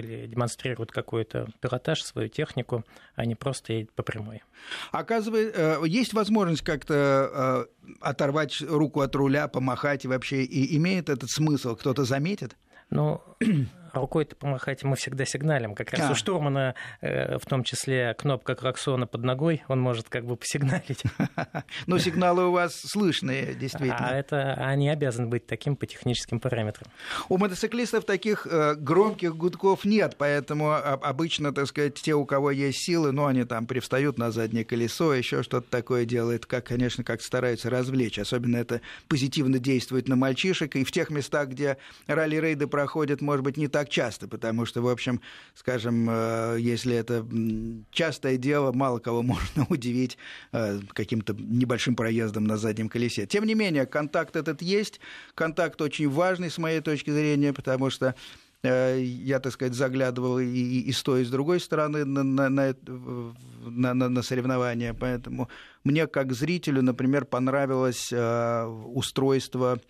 [0.00, 2.84] или демонстрируют какой-то пилотаж, свою технику,
[3.14, 4.42] а не просто едет по прямой.
[4.92, 11.08] Оказывается, э, есть возможность как-то э, оторвать руку от руля, помахать и вообще, и имеет
[11.08, 11.76] этот смысл?
[11.76, 12.56] Кто-то заметит?
[12.90, 13.22] Ну,
[13.92, 15.74] рукой-то помахать мы всегда сигналим.
[15.74, 16.12] Как раз а.
[16.12, 21.02] у штурмана, э, в том числе кнопка клаксона под ногой, он может как бы посигналить.
[21.86, 24.08] Но сигналы у вас слышные, действительно.
[24.10, 26.90] А это они обязаны быть таким по техническим параметрам.
[27.28, 32.78] У мотоциклистов таких э, громких гудков нет, поэтому обычно, так сказать, те, у кого есть
[32.84, 37.22] силы, ну, они там привстают на заднее колесо, еще что-то такое делают, как, конечно, как
[37.22, 38.18] стараются развлечь.
[38.18, 43.56] Особенно это позитивно действует на мальчишек, и в тех местах, где ралли-рейды проходят, может быть,
[43.56, 45.20] не так часто, потому что, в общем,
[45.54, 47.26] скажем, э, если это
[47.90, 50.18] частое дело, мало кого можно удивить
[50.52, 53.26] э, каким-то небольшим проездом на заднем колесе.
[53.26, 55.00] Тем не менее, контакт этот есть,
[55.34, 58.14] контакт очень важный с моей точки зрения, потому что
[58.62, 62.48] э, я, так сказать, заглядывал и, и, с той, и с другой стороны на, на,
[62.48, 64.92] на, на, соревнования.
[64.92, 65.48] Поэтому
[65.84, 69.80] мне, как зрителю, например, понравилось устройство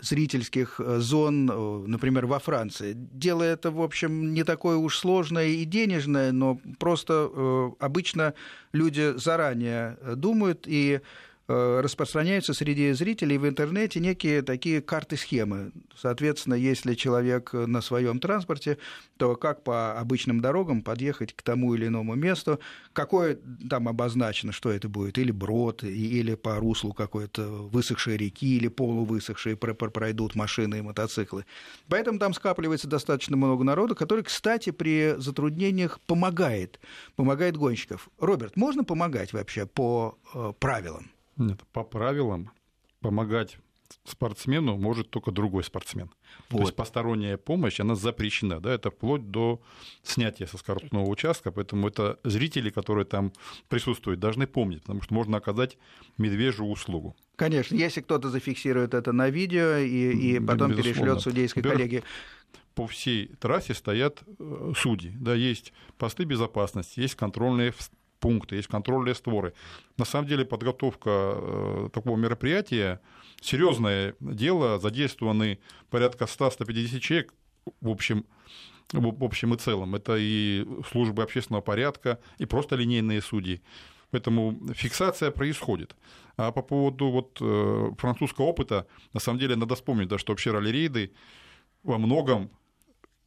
[0.00, 2.94] зрительских э, зон, э, например, во Франции.
[2.94, 8.34] Дело это, в общем, не такое уж сложное и денежное, но просто обычно
[8.72, 11.00] люди заранее думают и Э,
[11.48, 15.72] распространяются среди зрителей в интернете некие такие карты-схемы.
[15.96, 18.76] Соответственно, если человек на своем транспорте,
[19.16, 22.60] то как по обычным дорогам подъехать к тому или иному месту,
[22.92, 28.68] какое там обозначено, что это будет, или брод, или по руслу какой-то высохшей реки, или
[28.68, 31.46] полувысохшей пройдут машины и мотоциклы.
[31.88, 36.78] Поэтому там скапливается достаточно много народу, который, кстати, при затруднениях помогает,
[37.16, 38.10] помогает гонщиков.
[38.18, 41.10] Роберт, можно помогать вообще по э, правилам?
[41.38, 42.50] Нет, по правилам
[43.00, 43.58] помогать
[44.04, 46.10] спортсмену может только другой спортсмен.
[46.50, 46.58] Вот.
[46.58, 49.62] То есть посторонняя помощь, она запрещена, да, это вплоть до
[50.02, 53.32] снятия со скоростного участка, поэтому это зрители, которые там
[53.68, 55.78] присутствуют, должны помнить, потому что можно оказать
[56.18, 57.16] медвежью услугу.
[57.36, 62.02] Конечно, если кто-то зафиксирует это на видео и, и потом перешлет судейской коллеге
[62.74, 65.12] по всей трассе стоят э, судьи.
[65.18, 67.74] Да, есть посты безопасности, есть контрольные
[68.20, 69.54] пункты, есть контрольные створы.
[69.96, 73.00] На самом деле подготовка э, такого мероприятия
[73.40, 75.58] серьезное дело, задействованы
[75.90, 77.34] порядка 100-150 человек
[77.80, 78.24] в общем,
[78.92, 79.94] в общем и целом.
[79.94, 83.62] Это и службы общественного порядка, и просто линейные судьи.
[84.10, 85.94] Поэтому фиксация происходит.
[86.36, 90.50] А по поводу вот э, французского опыта, на самом деле надо вспомнить, да, что вообще
[90.50, 91.12] ралли-рейды
[91.82, 92.50] во многом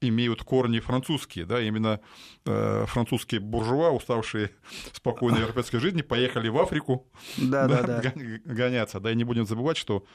[0.02, 2.02] имеют корни французские, да, именно
[2.46, 4.52] э, французские буржуа, уставшие
[4.94, 8.14] спокойной европейской жизни, поехали в Африку да, да, да,
[8.46, 10.06] гоняться, да, и не будем забывать, что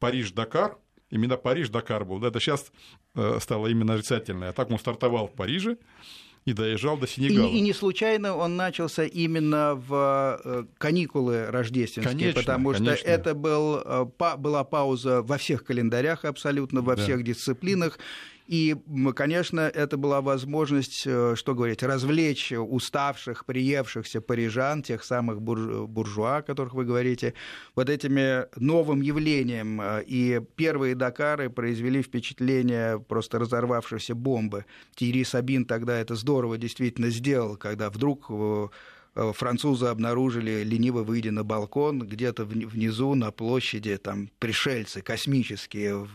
[0.00, 0.78] Париж-Дакар,
[1.10, 2.72] именно Париж-Дакар был, да, это сейчас
[3.14, 5.78] э, стало именно отрицательное, а так он стартовал в Париже,
[6.46, 7.48] и доезжал до Сенегала.
[7.48, 13.08] И, и не случайно он начался именно в э, каникулы рождественские, конечно, потому что конечно.
[13.08, 14.06] это был, э,
[14.38, 17.02] была пауза во всех календарях абсолютно, во да.
[17.02, 17.98] всех дисциплинах.
[18.46, 18.76] И,
[19.14, 26.42] конечно, это была возможность, э, что говорить, развлечь уставших, приевшихся парижан, тех самых буржуа, о
[26.42, 27.34] которых вы говорите,
[27.74, 29.80] вот этими новым явлением.
[30.06, 34.64] И первые Дакары произвели впечатление просто разорвавшейся бомбы.
[34.94, 38.68] Тири Сабин тогда это здорово действительно сделал, когда вдруг э,
[39.32, 46.06] французы обнаружили, лениво выйдя на балкон, где-то внизу на площади там пришельцы космические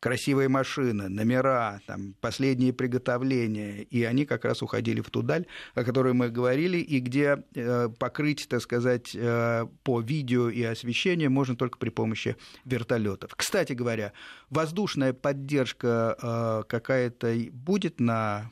[0.00, 5.84] красивые машины, номера, там, последние приготовления, и они как раз уходили в ту даль, о
[5.84, 11.56] которой мы говорили, и где э, покрыть, так сказать, э, по видео и освещению можно
[11.56, 13.34] только при помощи вертолетов.
[13.36, 14.12] Кстати говоря,
[14.50, 18.50] воздушная поддержка э, какая-то будет на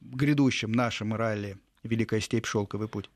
[0.00, 2.46] грядущем нашем ралли «Великая степь.
[2.46, 3.10] Шелковый путь»?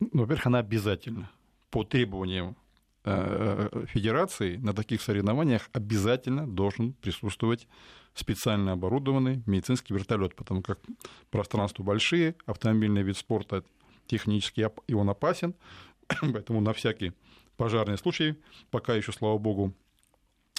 [0.00, 1.30] Ну, во-первых, она обязательно
[1.70, 2.56] по требованиям
[3.02, 7.66] федерации на таких соревнованиях обязательно должен присутствовать
[8.14, 10.80] специально оборудованный медицинский вертолет, потому как
[11.30, 13.64] пространства большие, автомобильный вид спорта
[14.06, 15.54] технически и он опасен,
[16.20, 17.12] поэтому на всякий
[17.56, 18.36] пожарный случай,
[18.70, 19.74] пока еще, слава богу,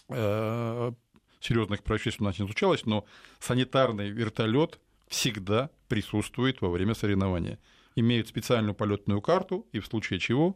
[0.09, 0.91] э,
[1.39, 3.05] серьезных происшествий у нас не случалось, но
[3.39, 7.59] санитарный вертолет всегда присутствует во время соревнования.
[7.95, 10.55] Имеют специальную полетную карту, и в случае чего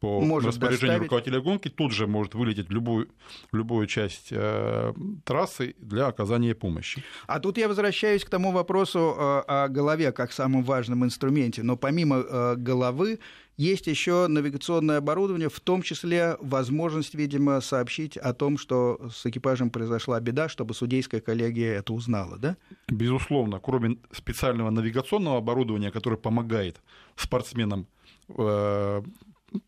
[0.00, 1.02] по может распоряжению доставить.
[1.04, 3.08] руководителя гонки тут же может вылететь в любую,
[3.50, 4.92] в любую часть э,
[5.24, 7.02] трассы для оказания помощи.
[7.26, 11.62] А тут я возвращаюсь к тому вопросу э, о голове как самом важном инструменте.
[11.62, 13.20] Но помимо э, головы
[13.56, 19.70] есть еще навигационное оборудование, в том числе возможность, видимо, сообщить о том, что с экипажем
[19.70, 22.58] произошла беда, чтобы судейская коллегия это узнала, да?
[22.88, 26.82] Безусловно, кроме специального навигационного оборудования, которое помогает
[27.16, 27.86] спортсменам
[28.28, 29.02] э,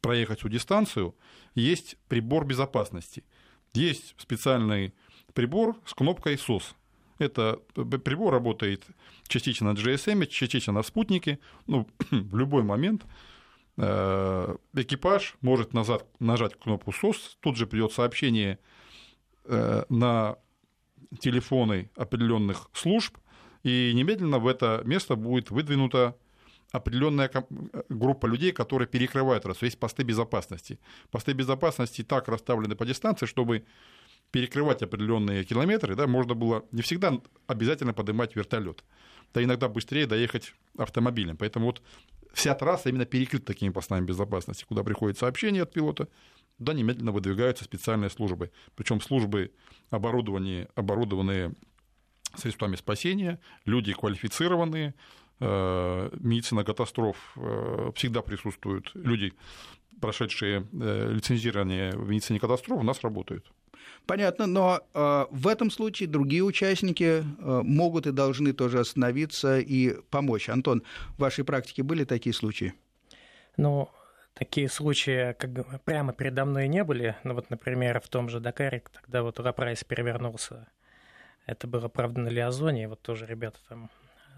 [0.01, 1.15] проехать всю дистанцию,
[1.55, 3.25] есть прибор безопасности.
[3.75, 4.95] Есть специальный
[5.35, 6.75] прибор с кнопкой SOS.
[7.19, 8.85] Это прибор работает
[9.27, 11.39] частично на GSM, частично на спутнике.
[11.67, 13.05] Ну, в любой момент
[13.77, 18.59] э, экипаж может назад, нажать кнопку SOS, тут же придет сообщение
[19.45, 20.37] э, на
[21.21, 23.17] телефоны определенных служб,
[23.65, 26.17] и немедленно в это место будет выдвинута
[26.73, 27.31] определенная
[27.89, 29.63] группа людей, которые перекрывают раз.
[29.63, 30.79] Есть посты безопасности.
[31.11, 33.65] Посты безопасности так расставлены по дистанции, чтобы
[34.31, 38.85] перекрывать определенные километры, да, можно было не всегда обязательно поднимать вертолет,
[39.33, 41.39] да иногда быстрее доехать автомобилем.
[41.39, 41.83] Поэтому вот
[42.35, 46.09] вся трасса именно перекрыта такими постами безопасности, куда приходит сообщение от пилота,
[46.59, 48.51] туда немедленно выдвигаются специальные службы.
[48.75, 49.53] Причем службы
[49.89, 51.55] оборудования, оборудованные
[52.37, 54.95] средствами спасения, люди квалифицированные, Э,
[55.41, 58.91] медицина катастроф э, всегда присутствуют.
[58.95, 59.33] Люди,
[60.01, 63.51] прошедшие э, лицензирование в медицине катастроф, у нас работают.
[64.07, 67.23] Понятно, но э, в этом случае другие участники э,
[67.63, 70.49] могут и должны тоже остановиться и помочь.
[70.49, 70.83] Антон,
[71.17, 72.75] в вашей практике были такие случаи?
[73.57, 73.91] Ну,
[74.35, 77.17] такие случаи как бы прямо передо мной не были.
[77.25, 80.69] Ну вот, например, в том же Дакаре, тогда вот Рапрайс перевернулся.
[81.47, 83.91] Это было, правда, на Лиазоне, вот тоже ребята там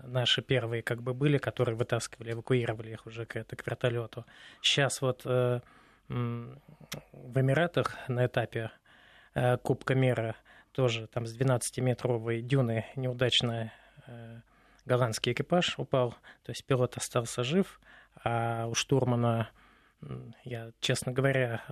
[0.04, 4.24] наши первые как бы были, которые вытаскивали, эвакуировали их уже к, это, к вертолету.
[4.62, 5.60] Сейчас вот э,
[6.08, 8.70] в Эмиратах на этапе
[9.34, 10.36] э, Кубка мира
[10.72, 13.72] тоже там с 12-метровой дюны неудачно
[14.06, 14.40] э,
[14.84, 16.10] голландский экипаж упал,
[16.42, 17.80] то есть пилот остался жив,
[18.24, 19.50] а у штурмана
[20.44, 21.62] я, честно говоря,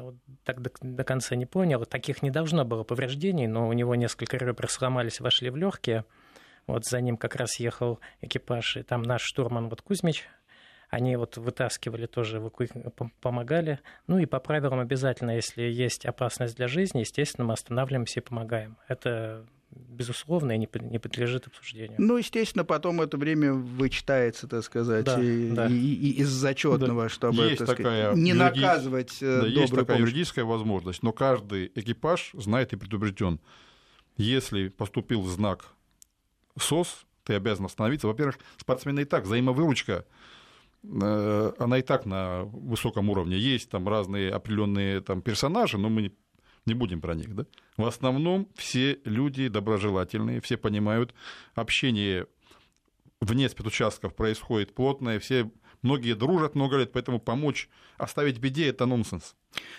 [0.45, 1.85] так до, до конца не понял.
[1.87, 6.05] Таких не должно было повреждений, но у него несколько ребер сломались, вошли в легкие.
[6.69, 10.25] Вот за ним как раз ехал экипаж, и там наш штурман вот Кузьмич,
[10.91, 12.41] они вот вытаскивали тоже,
[13.21, 13.81] помогали.
[14.07, 18.77] Ну и по правилам обязательно, если есть опасность для жизни, естественно, мы останавливаемся и помогаем.
[18.87, 21.97] Это безусловно, и не, подлежит обсуждению.
[21.99, 25.67] Ну, естественно, потом это время вычитается, так сказать, да, и, да.
[25.69, 27.09] И, и из зачетного, да.
[27.09, 28.61] чтобы Есть так такая сказать, не юриди...
[28.61, 30.01] наказывать э, да, Есть такая помощь.
[30.01, 33.41] юридическая возможность, но каждый экипаж знает и предупрежден.
[34.17, 35.75] Если поступил знак
[36.63, 38.07] СОС, ты обязан остановиться.
[38.07, 40.05] Во-первых, спортсмены и так, взаимовыручка
[40.83, 43.37] э, она и так на высоком уровне.
[43.37, 46.13] Есть там разные определенные там персонажи, но мы
[46.67, 47.47] не будем про них, да?
[47.77, 51.15] В основном все люди доброжелательные, все понимают,
[51.55, 52.27] общение
[53.21, 55.51] вне спецучастков происходит плотное, все
[55.83, 59.35] многие дружат много лет, поэтому помочь оставить беде– это нонсенс.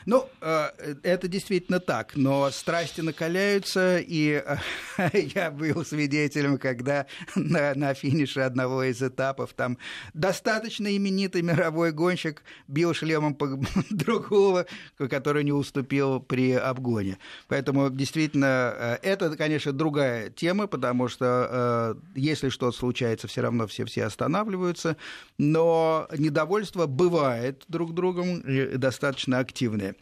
[0.06, 4.58] Ну, э, это действительно так, но страсти накаляются, и э,
[5.36, 7.06] я был свидетелем, когда
[7.36, 9.78] на, на финише одного из этапов там
[10.14, 13.48] достаточно именитый мировой гонщик бил шлемом по
[13.90, 14.66] другого,
[14.98, 17.20] который не уступил при обгоне.
[17.48, 24.06] Поэтому действительно э, это, конечно, другая тема, потому что если что-то случается, все равно все-все
[24.06, 24.98] останавливаются,
[25.38, 28.44] но недовольство бывает друг другом
[28.80, 29.96] достаточно активно активные.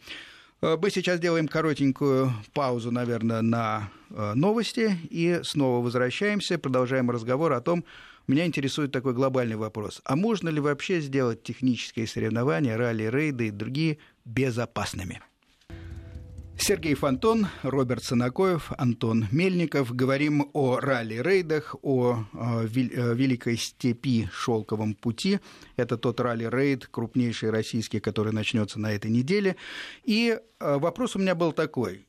[0.62, 7.52] Э, мы сейчас делаем коротенькую паузу, наверное, на э, новости и снова возвращаемся, продолжаем разговор
[7.52, 7.84] о том,
[8.28, 10.00] меня интересует такой глобальный вопрос.
[10.04, 15.20] А можно ли вообще сделать технические соревнования, ралли, рейды и другие безопасными?
[16.60, 19.94] Сергей Фонтон, Роберт Санакоев, Антон Мельников.
[19.94, 25.38] Говорим о ралли-рейдах, о э, Великой степи Шелковом пути.
[25.76, 29.56] Это тот ралли-рейд, крупнейший российский, который начнется на этой неделе.
[30.04, 32.06] И э, вопрос у меня был такой.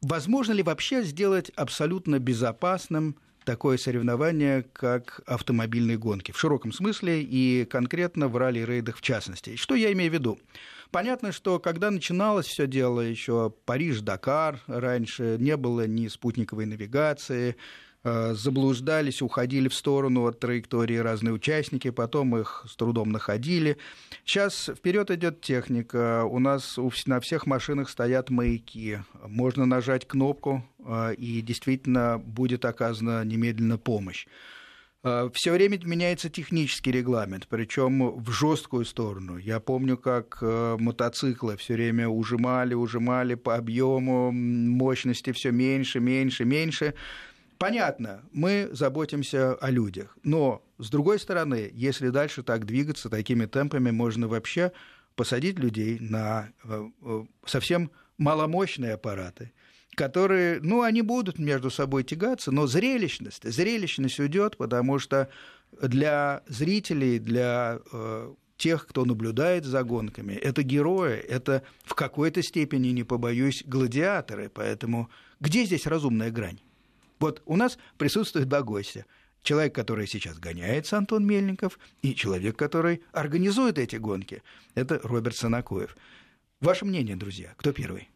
[0.00, 7.64] Возможно ли вообще сделать абсолютно безопасным такое соревнование, как автомобильные гонки в широком смысле и
[7.64, 9.56] конкретно в ралли-рейдах в частности?
[9.56, 10.38] Что я имею в виду?
[10.90, 17.56] Понятно, что когда начиналось все дело, еще Париж-Дакар раньше, не было ни спутниковой навигации,
[18.02, 23.76] заблуждались, уходили в сторону от траектории разные участники, потом их с трудом находили.
[24.24, 31.14] Сейчас вперед идет техника, у нас на всех машинах стоят маяки, можно нажать кнопку, э,
[31.14, 34.26] и действительно будет оказана немедленно помощь.
[35.02, 39.38] Э, все время меняется технический регламент, причем в жесткую сторону.
[39.38, 46.44] Я помню, как э, мотоциклы все время ужимали, ужимали по объему, мощности все меньше, меньше,
[46.44, 46.94] меньше.
[47.60, 53.90] Понятно, мы заботимся о людях, но с другой стороны, если дальше так двигаться такими темпами,
[53.90, 54.72] можно вообще
[55.14, 56.88] посадить людей на э,
[57.44, 59.52] совсем маломощные аппараты
[59.96, 65.28] которые, ну, они будут между собой тягаться, но зрелищность, зрелищность уйдет, потому что
[65.82, 72.88] для зрителей, для э, тех, кто наблюдает за гонками, это герои, это в какой-то степени,
[72.88, 76.60] не побоюсь, гладиаторы, поэтому где здесь разумная грань?
[77.20, 79.04] Вот у нас присутствует два гостя.
[79.42, 84.42] Человек, который сейчас гоняется, Антон Мельников, и человек, который организует эти гонки,
[84.74, 85.96] это Роберт Санакоев.
[86.60, 88.10] Ваше мнение, друзья, кто первый?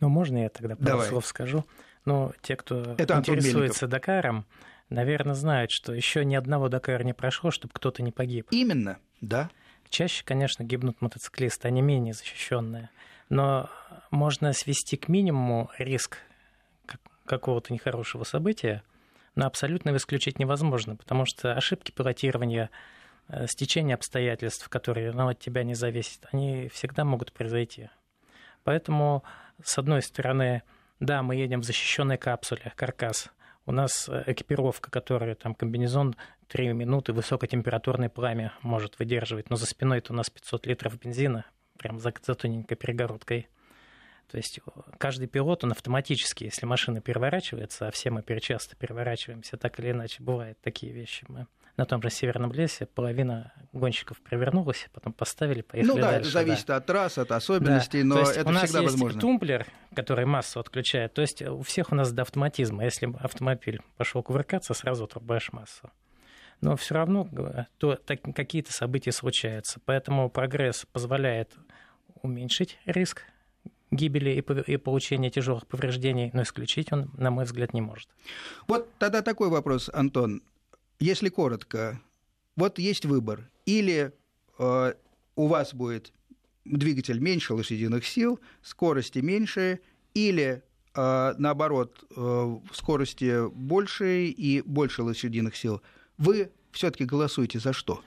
[0.00, 1.08] Ну, можно я тогда пару Давай.
[1.08, 1.64] слов скажу?
[2.04, 4.44] Ну, те, кто Это интересуется Дакаром,
[4.90, 8.48] наверное, знают, что еще ни одного Дакара не прошло, чтобы кто-то не погиб.
[8.50, 9.50] Именно, да.
[9.88, 12.90] Чаще, конечно, гибнут мотоциклисты, они менее защищенные.
[13.28, 13.70] Но
[14.10, 16.18] можно свести к минимуму риск
[17.26, 18.82] какого-то нехорошего события,
[19.34, 22.70] но абсолютно его исключить невозможно, потому что ошибки пилотирования,
[23.28, 27.90] э, стечение обстоятельств, которые ну, от тебя не зависят, они всегда могут произойти.
[28.64, 29.22] Поэтому
[29.62, 30.62] с одной стороны,
[31.00, 33.30] да, мы едем в защищенной капсуле, каркас.
[33.64, 36.14] У нас э, экипировка, которая там комбинезон
[36.48, 41.44] 3 минуты, высокотемпературное пламя может выдерживать, но за спиной это у нас 500 литров бензина,
[41.78, 43.48] прям за, за тоненькой перегородкой.
[44.30, 49.56] То есть э, каждый пилот, он автоматически, если машина переворачивается, а все мы часто переворачиваемся,
[49.56, 51.46] так или иначе, бывают такие вещи, мы
[51.76, 56.30] на том же Северном лесе половина гонщиков провернулась, потом поставили, поехали Ну да, дальше, это
[56.30, 56.76] зависит да.
[56.76, 58.08] от трасс, от особенностей, да.
[58.08, 59.20] но есть это у нас всегда есть возможно.
[59.20, 61.12] тумблер, который массу отключает.
[61.12, 62.84] То есть у всех у нас до автоматизма.
[62.84, 65.90] Если автомобиль пошел кувыркаться, сразу отрубаешь массу.
[66.62, 67.28] Но все равно
[67.76, 69.78] то, так, какие-то события случаются.
[69.84, 71.52] Поэтому прогресс позволяет
[72.22, 73.24] уменьшить риск
[73.96, 78.08] гибели и, и получения тяжелых повреждений, но исключить он, на мой взгляд, не может.
[78.68, 80.42] Вот тогда такой вопрос, Антон
[80.98, 82.00] если коротко,
[82.56, 83.50] вот есть выбор.
[83.66, 84.12] Или
[84.58, 84.94] э,
[85.34, 86.12] у вас будет
[86.64, 89.80] двигатель меньше лошадиных сил, скорости меньше,
[90.14, 90.62] или
[90.94, 95.82] э, наоборот, э, скорости больше и больше лошадиных сил,
[96.16, 98.02] вы все-таки голосуете за что?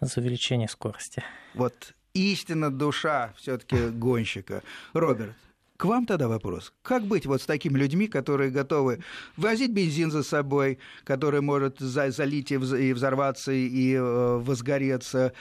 [0.00, 1.24] За увеличение скорости.
[1.54, 4.62] Вот истинно душа все-таки гонщика.
[4.92, 5.34] Роберт,
[5.76, 6.72] к вам тогда вопрос.
[6.82, 9.00] Как быть вот с такими людьми, которые готовы
[9.36, 12.56] возить бензин за собой, который может залить и
[12.92, 15.32] взорваться, и э, возгореться,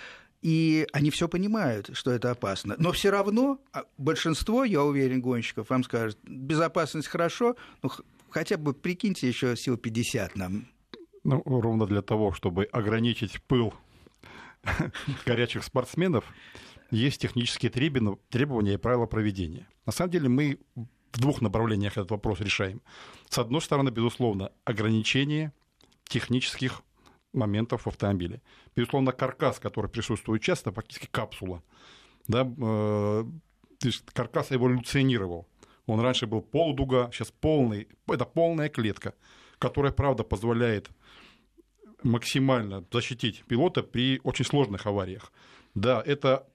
[0.41, 2.75] и они все понимают, что это опасно.
[2.77, 7.89] Но все равно а, большинство, я уверен, гонщиков вам скажет, безопасность хорошо, но
[8.29, 10.67] хотя бы прикиньте еще сил 50 нам.
[11.23, 13.73] Ну, ровно для того, чтобы ограничить пыл
[15.25, 16.25] горячих спортсменов,
[16.91, 19.67] есть технические требования и правила проведения.
[19.85, 20.59] На самом деле мы
[21.13, 22.81] в двух направлениях этот вопрос решаем.
[23.29, 25.53] С одной стороны, безусловно, ограничение
[26.07, 26.81] технических
[27.33, 28.41] моментов в автомобиле.
[28.75, 31.63] Безусловно, каркас, который присутствует часто, фактически капсула.
[32.27, 33.25] Да, э,
[33.79, 35.47] то есть каркас эволюционировал.
[35.85, 37.87] Он раньше был полудуга, сейчас полный.
[38.07, 39.13] Это полная клетка,
[39.59, 40.89] которая, правда, позволяет
[42.05, 45.31] максимально защитить пилота при очень сложных авариях.
[45.73, 46.47] Да, это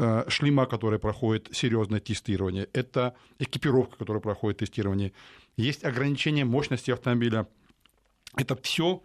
[0.00, 5.12] Э, шлема, который проходит серьезное тестирование, это экипировка, которая проходит тестирование,
[5.56, 7.48] есть ограничение мощности автомобиля.
[8.36, 9.02] Это все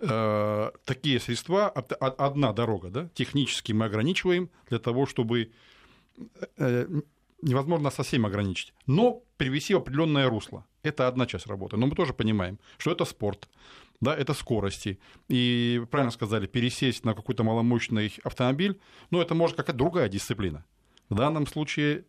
[0.00, 5.52] э, такие средства, одна дорога, да, технически мы ограничиваем для того, чтобы
[6.56, 6.88] э,
[7.42, 10.64] невозможно совсем ограничить, но привести в определенное русло.
[10.82, 11.76] Это одна часть работы.
[11.76, 13.48] Но мы тоже понимаем, что это спорт
[14.00, 14.98] да, это скорости.
[15.28, 18.80] И правильно сказали, пересесть на какой-то маломощный автомобиль,
[19.10, 20.64] ну, это может какая-то другая дисциплина.
[21.08, 22.04] В данном случае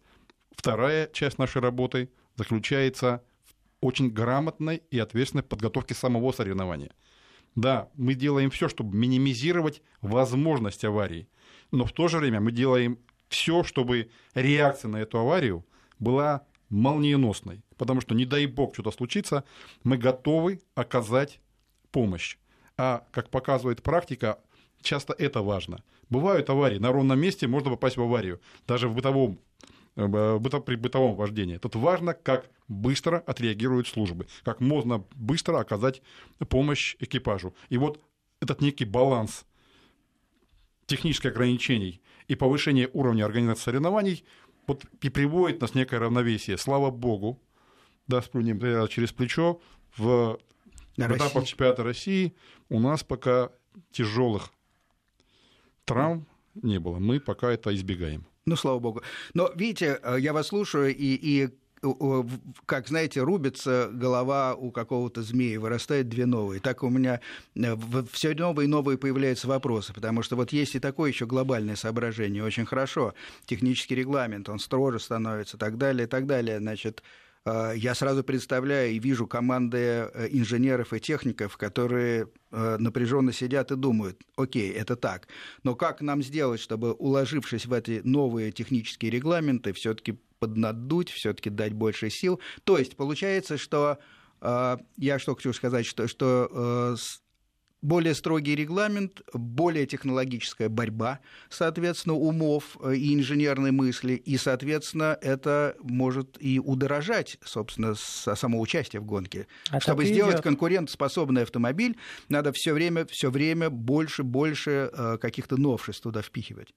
[0.55, 6.91] вторая часть нашей работы заключается в очень грамотной и ответственной подготовке самого соревнования.
[7.55, 11.27] Да, мы делаем все, чтобы минимизировать возможность аварии,
[11.71, 15.65] но в то же время мы делаем все, чтобы реакция на эту аварию
[15.99, 17.63] была молниеносной.
[17.77, 19.43] Потому что, не дай бог, что-то случится,
[19.83, 21.39] мы готовы оказать
[21.91, 22.37] помощь.
[22.77, 24.39] А, как показывает практика,
[24.81, 25.83] часто это важно.
[26.09, 29.39] Бывают аварии, на ровном месте можно попасть в аварию, даже в бытовом
[29.95, 31.57] э, при бытовом вождении.
[31.57, 36.01] Тут важно, как быстро отреагируют службы, как можно быстро оказать
[36.49, 37.53] помощь экипажу.
[37.69, 38.01] И вот
[38.39, 39.45] этот некий баланс
[40.85, 44.23] технических ограничений и повышение уровня организации соревнований
[44.67, 46.57] вот и приводит нас в некое равновесие.
[46.57, 47.41] Слава богу,
[48.07, 49.59] да, сплюнем через плечо,
[49.97, 50.39] в
[50.97, 52.35] на в этапах чемпионата России
[52.69, 53.49] у нас пока
[53.91, 54.49] тяжелых
[55.85, 56.99] травм не было.
[56.99, 58.25] Мы пока это избегаем.
[58.45, 59.01] Ну, слава богу.
[59.33, 61.49] Но, видите, э, я вас слушаю, и, и
[62.65, 66.59] как, знаете, рубится голова у какого-то змея, вырастает две новые.
[66.59, 67.21] Так у меня
[67.55, 67.75] э,
[68.11, 72.43] все новые и новые появляются вопросы, потому что вот есть и такое еще глобальное соображение.
[72.43, 73.13] Очень хорошо.
[73.45, 76.57] Технический регламент, он строже становится, так далее, так далее.
[76.59, 77.03] Значит,
[77.75, 83.75] я сразу представляю и вижу команды э, инженеров и техников, которые э, напряженно сидят и
[83.75, 85.27] думают, окей, это так,
[85.63, 91.73] но как нам сделать, чтобы, уложившись в эти новые технические регламенты, все-таки поднадуть, все-таки дать
[91.73, 92.39] больше сил?
[92.63, 93.97] То есть получается, что
[94.39, 96.95] я что хочу сказать, что, что
[97.81, 101.19] более строгий регламент, более технологическая борьба,
[101.49, 109.01] соответственно, умов э, и инженерной мысли, и, соответственно, это может и удорожать, собственно, само участие
[109.01, 109.47] в гонке.
[109.69, 110.43] А Чтобы сделать идет.
[110.43, 111.97] конкурентоспособный автомобиль,
[112.29, 116.73] надо все время, все время больше, больше э, каких-то новшеств туда впихивать.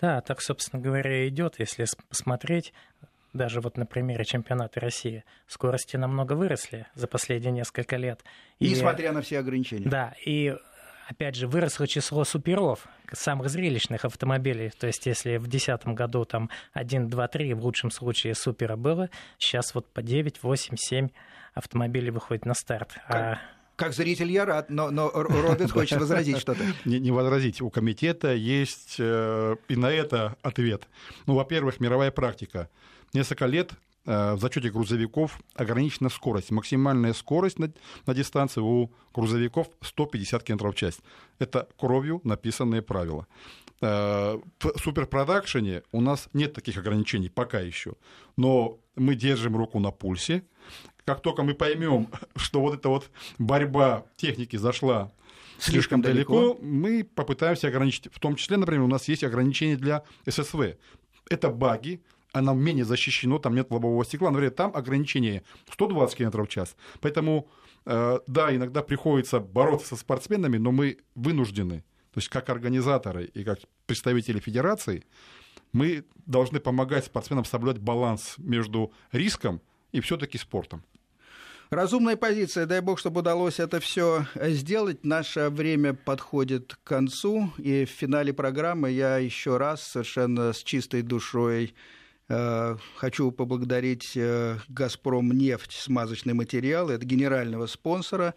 [0.00, 2.72] Да, так, собственно говоря, идет, если посмотреть
[3.34, 8.24] даже вот на примере чемпионата России, скорости намного выросли за последние несколько лет.
[8.58, 9.88] И, Несмотря на все ограничения.
[9.88, 10.56] Да, и
[11.08, 14.70] опять же, выросло число суперов, самых зрелищных автомобилей.
[14.70, 19.10] То есть, если в 2010 году там 1, 2, 3 в лучшем случае супера было,
[19.38, 21.08] сейчас вот по 9, 8, 7
[21.54, 22.92] автомобилей выходит на старт.
[23.06, 23.40] Как, а...
[23.76, 26.62] как зритель я рад, но, но Роберт хочет возразить что-то.
[26.84, 27.60] Не, не возразить.
[27.60, 30.88] У комитета есть э, и на это ответ.
[31.26, 32.68] Ну, во-первых, мировая практика
[33.14, 33.72] несколько лет
[34.06, 36.50] э, в зачете грузовиков ограничена скорость.
[36.50, 37.72] Максимальная скорость на,
[38.06, 40.98] на дистанции у грузовиков 150 км в час.
[41.38, 43.26] Это кровью написанные правила.
[43.80, 47.94] Э, в суперпродакшене у нас нет таких ограничений пока еще.
[48.36, 50.42] Но мы держим руку на пульсе.
[51.04, 55.12] Как только мы поймем, что вот эта вот борьба техники зашла
[55.58, 58.08] слишком далеко, далеко, мы попытаемся ограничить.
[58.12, 60.76] В том числе, например, у нас есть ограничения для ССВ.
[61.30, 62.02] Это баги,
[62.34, 66.76] оно менее защищено, там нет лобового стекла, но там ограничение 120 км в час.
[67.00, 67.48] Поэтому,
[67.86, 73.44] э, да, иногда приходится бороться со спортсменами, но мы вынуждены, то есть как организаторы и
[73.44, 75.04] как представители федерации,
[75.72, 79.60] Мы должны помогать спортсменам соблюдать баланс между риском
[79.90, 80.84] и все-таки спортом.
[81.70, 82.66] Разумная позиция.
[82.66, 85.04] Дай бог, чтобы удалось это все сделать.
[85.04, 87.50] Наше время подходит к концу.
[87.58, 91.74] И в финале программы я еще раз совершенно с чистой душой
[92.28, 96.88] хочу поблагодарить э, «Газпром нефть» смазочный материал.
[96.88, 98.34] Это генерального спонсора,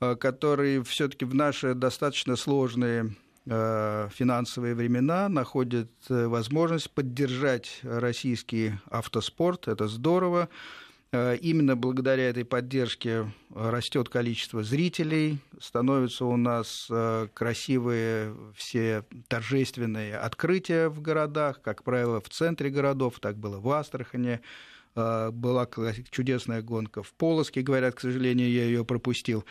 [0.00, 3.14] э, который все-таки в наши достаточно сложные
[3.46, 9.68] э, финансовые времена находит э, возможность поддержать российский автоспорт.
[9.68, 10.50] Это здорово.
[11.16, 13.24] Э, именно благодаря этой поддержке э,
[13.70, 22.20] растет количество зрителей, становятся у нас э, красивые все торжественные открытия в городах, как правило,
[22.20, 24.40] в центре городов, так было в Астрахане,
[24.94, 25.68] была
[26.10, 29.44] чудесная гонка в Полоске, говорят, к сожалению, я ее пропустил.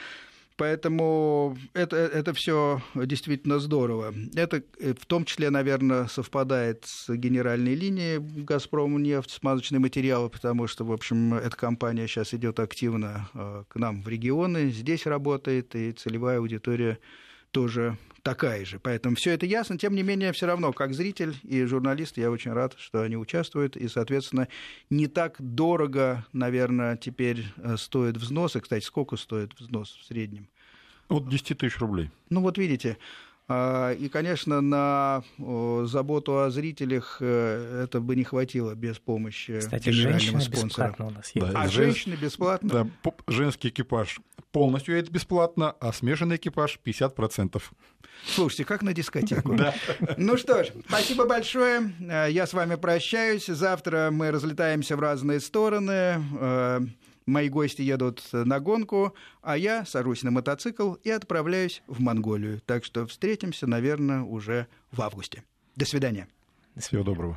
[0.57, 4.13] Поэтому это, это все действительно здорово.
[4.35, 10.67] Это э, в том числе, наверное, совпадает с генеральной линией «Газпрому нефть», смазочные материалы, потому
[10.67, 15.75] что, в общем, эта компания сейчас идет активно э, к нам в регионы, здесь работает,
[15.75, 16.99] и целевая аудитория
[17.51, 18.79] тоже такая же.
[18.79, 19.77] Поэтому все это ясно.
[19.77, 23.77] Тем не менее, все равно, как зритель и журналист, я очень рад, что они участвуют.
[23.77, 24.47] И, соответственно,
[24.89, 28.59] не так дорого, наверное, теперь э, стоит взносы.
[28.59, 30.49] Кстати, сколько стоит взнос в среднем?
[31.07, 32.09] От 10 тысяч рублей.
[32.31, 32.97] Ну вот видите,
[33.47, 40.39] и, конечно, на заботу о зрителях э, это бы не хватило без помощи Кстати, генерального
[40.39, 40.95] спонсора.
[40.97, 41.51] У нас есть.
[41.51, 41.85] Да, а жен...
[41.85, 42.69] женщины бесплатно?
[43.03, 44.19] Да, женский экипаж
[44.51, 47.61] полностью это бесплатно, а смешанный экипаж 50%.
[48.25, 49.55] Слушайте, как на дискотеку.
[49.55, 49.75] Да.
[50.17, 51.93] Ну что ж, спасибо большое.
[51.99, 53.45] Э, я с вами прощаюсь.
[53.45, 56.19] Завтра мы разлетаемся в разные стороны.
[57.25, 62.61] Мои гости едут на гонку, а я сажусь на мотоцикл и отправляюсь в Монголию.
[62.65, 65.43] Так что встретимся, наверное, уже в августе.
[65.75, 66.27] До свидания.
[66.77, 67.33] Всего доброго.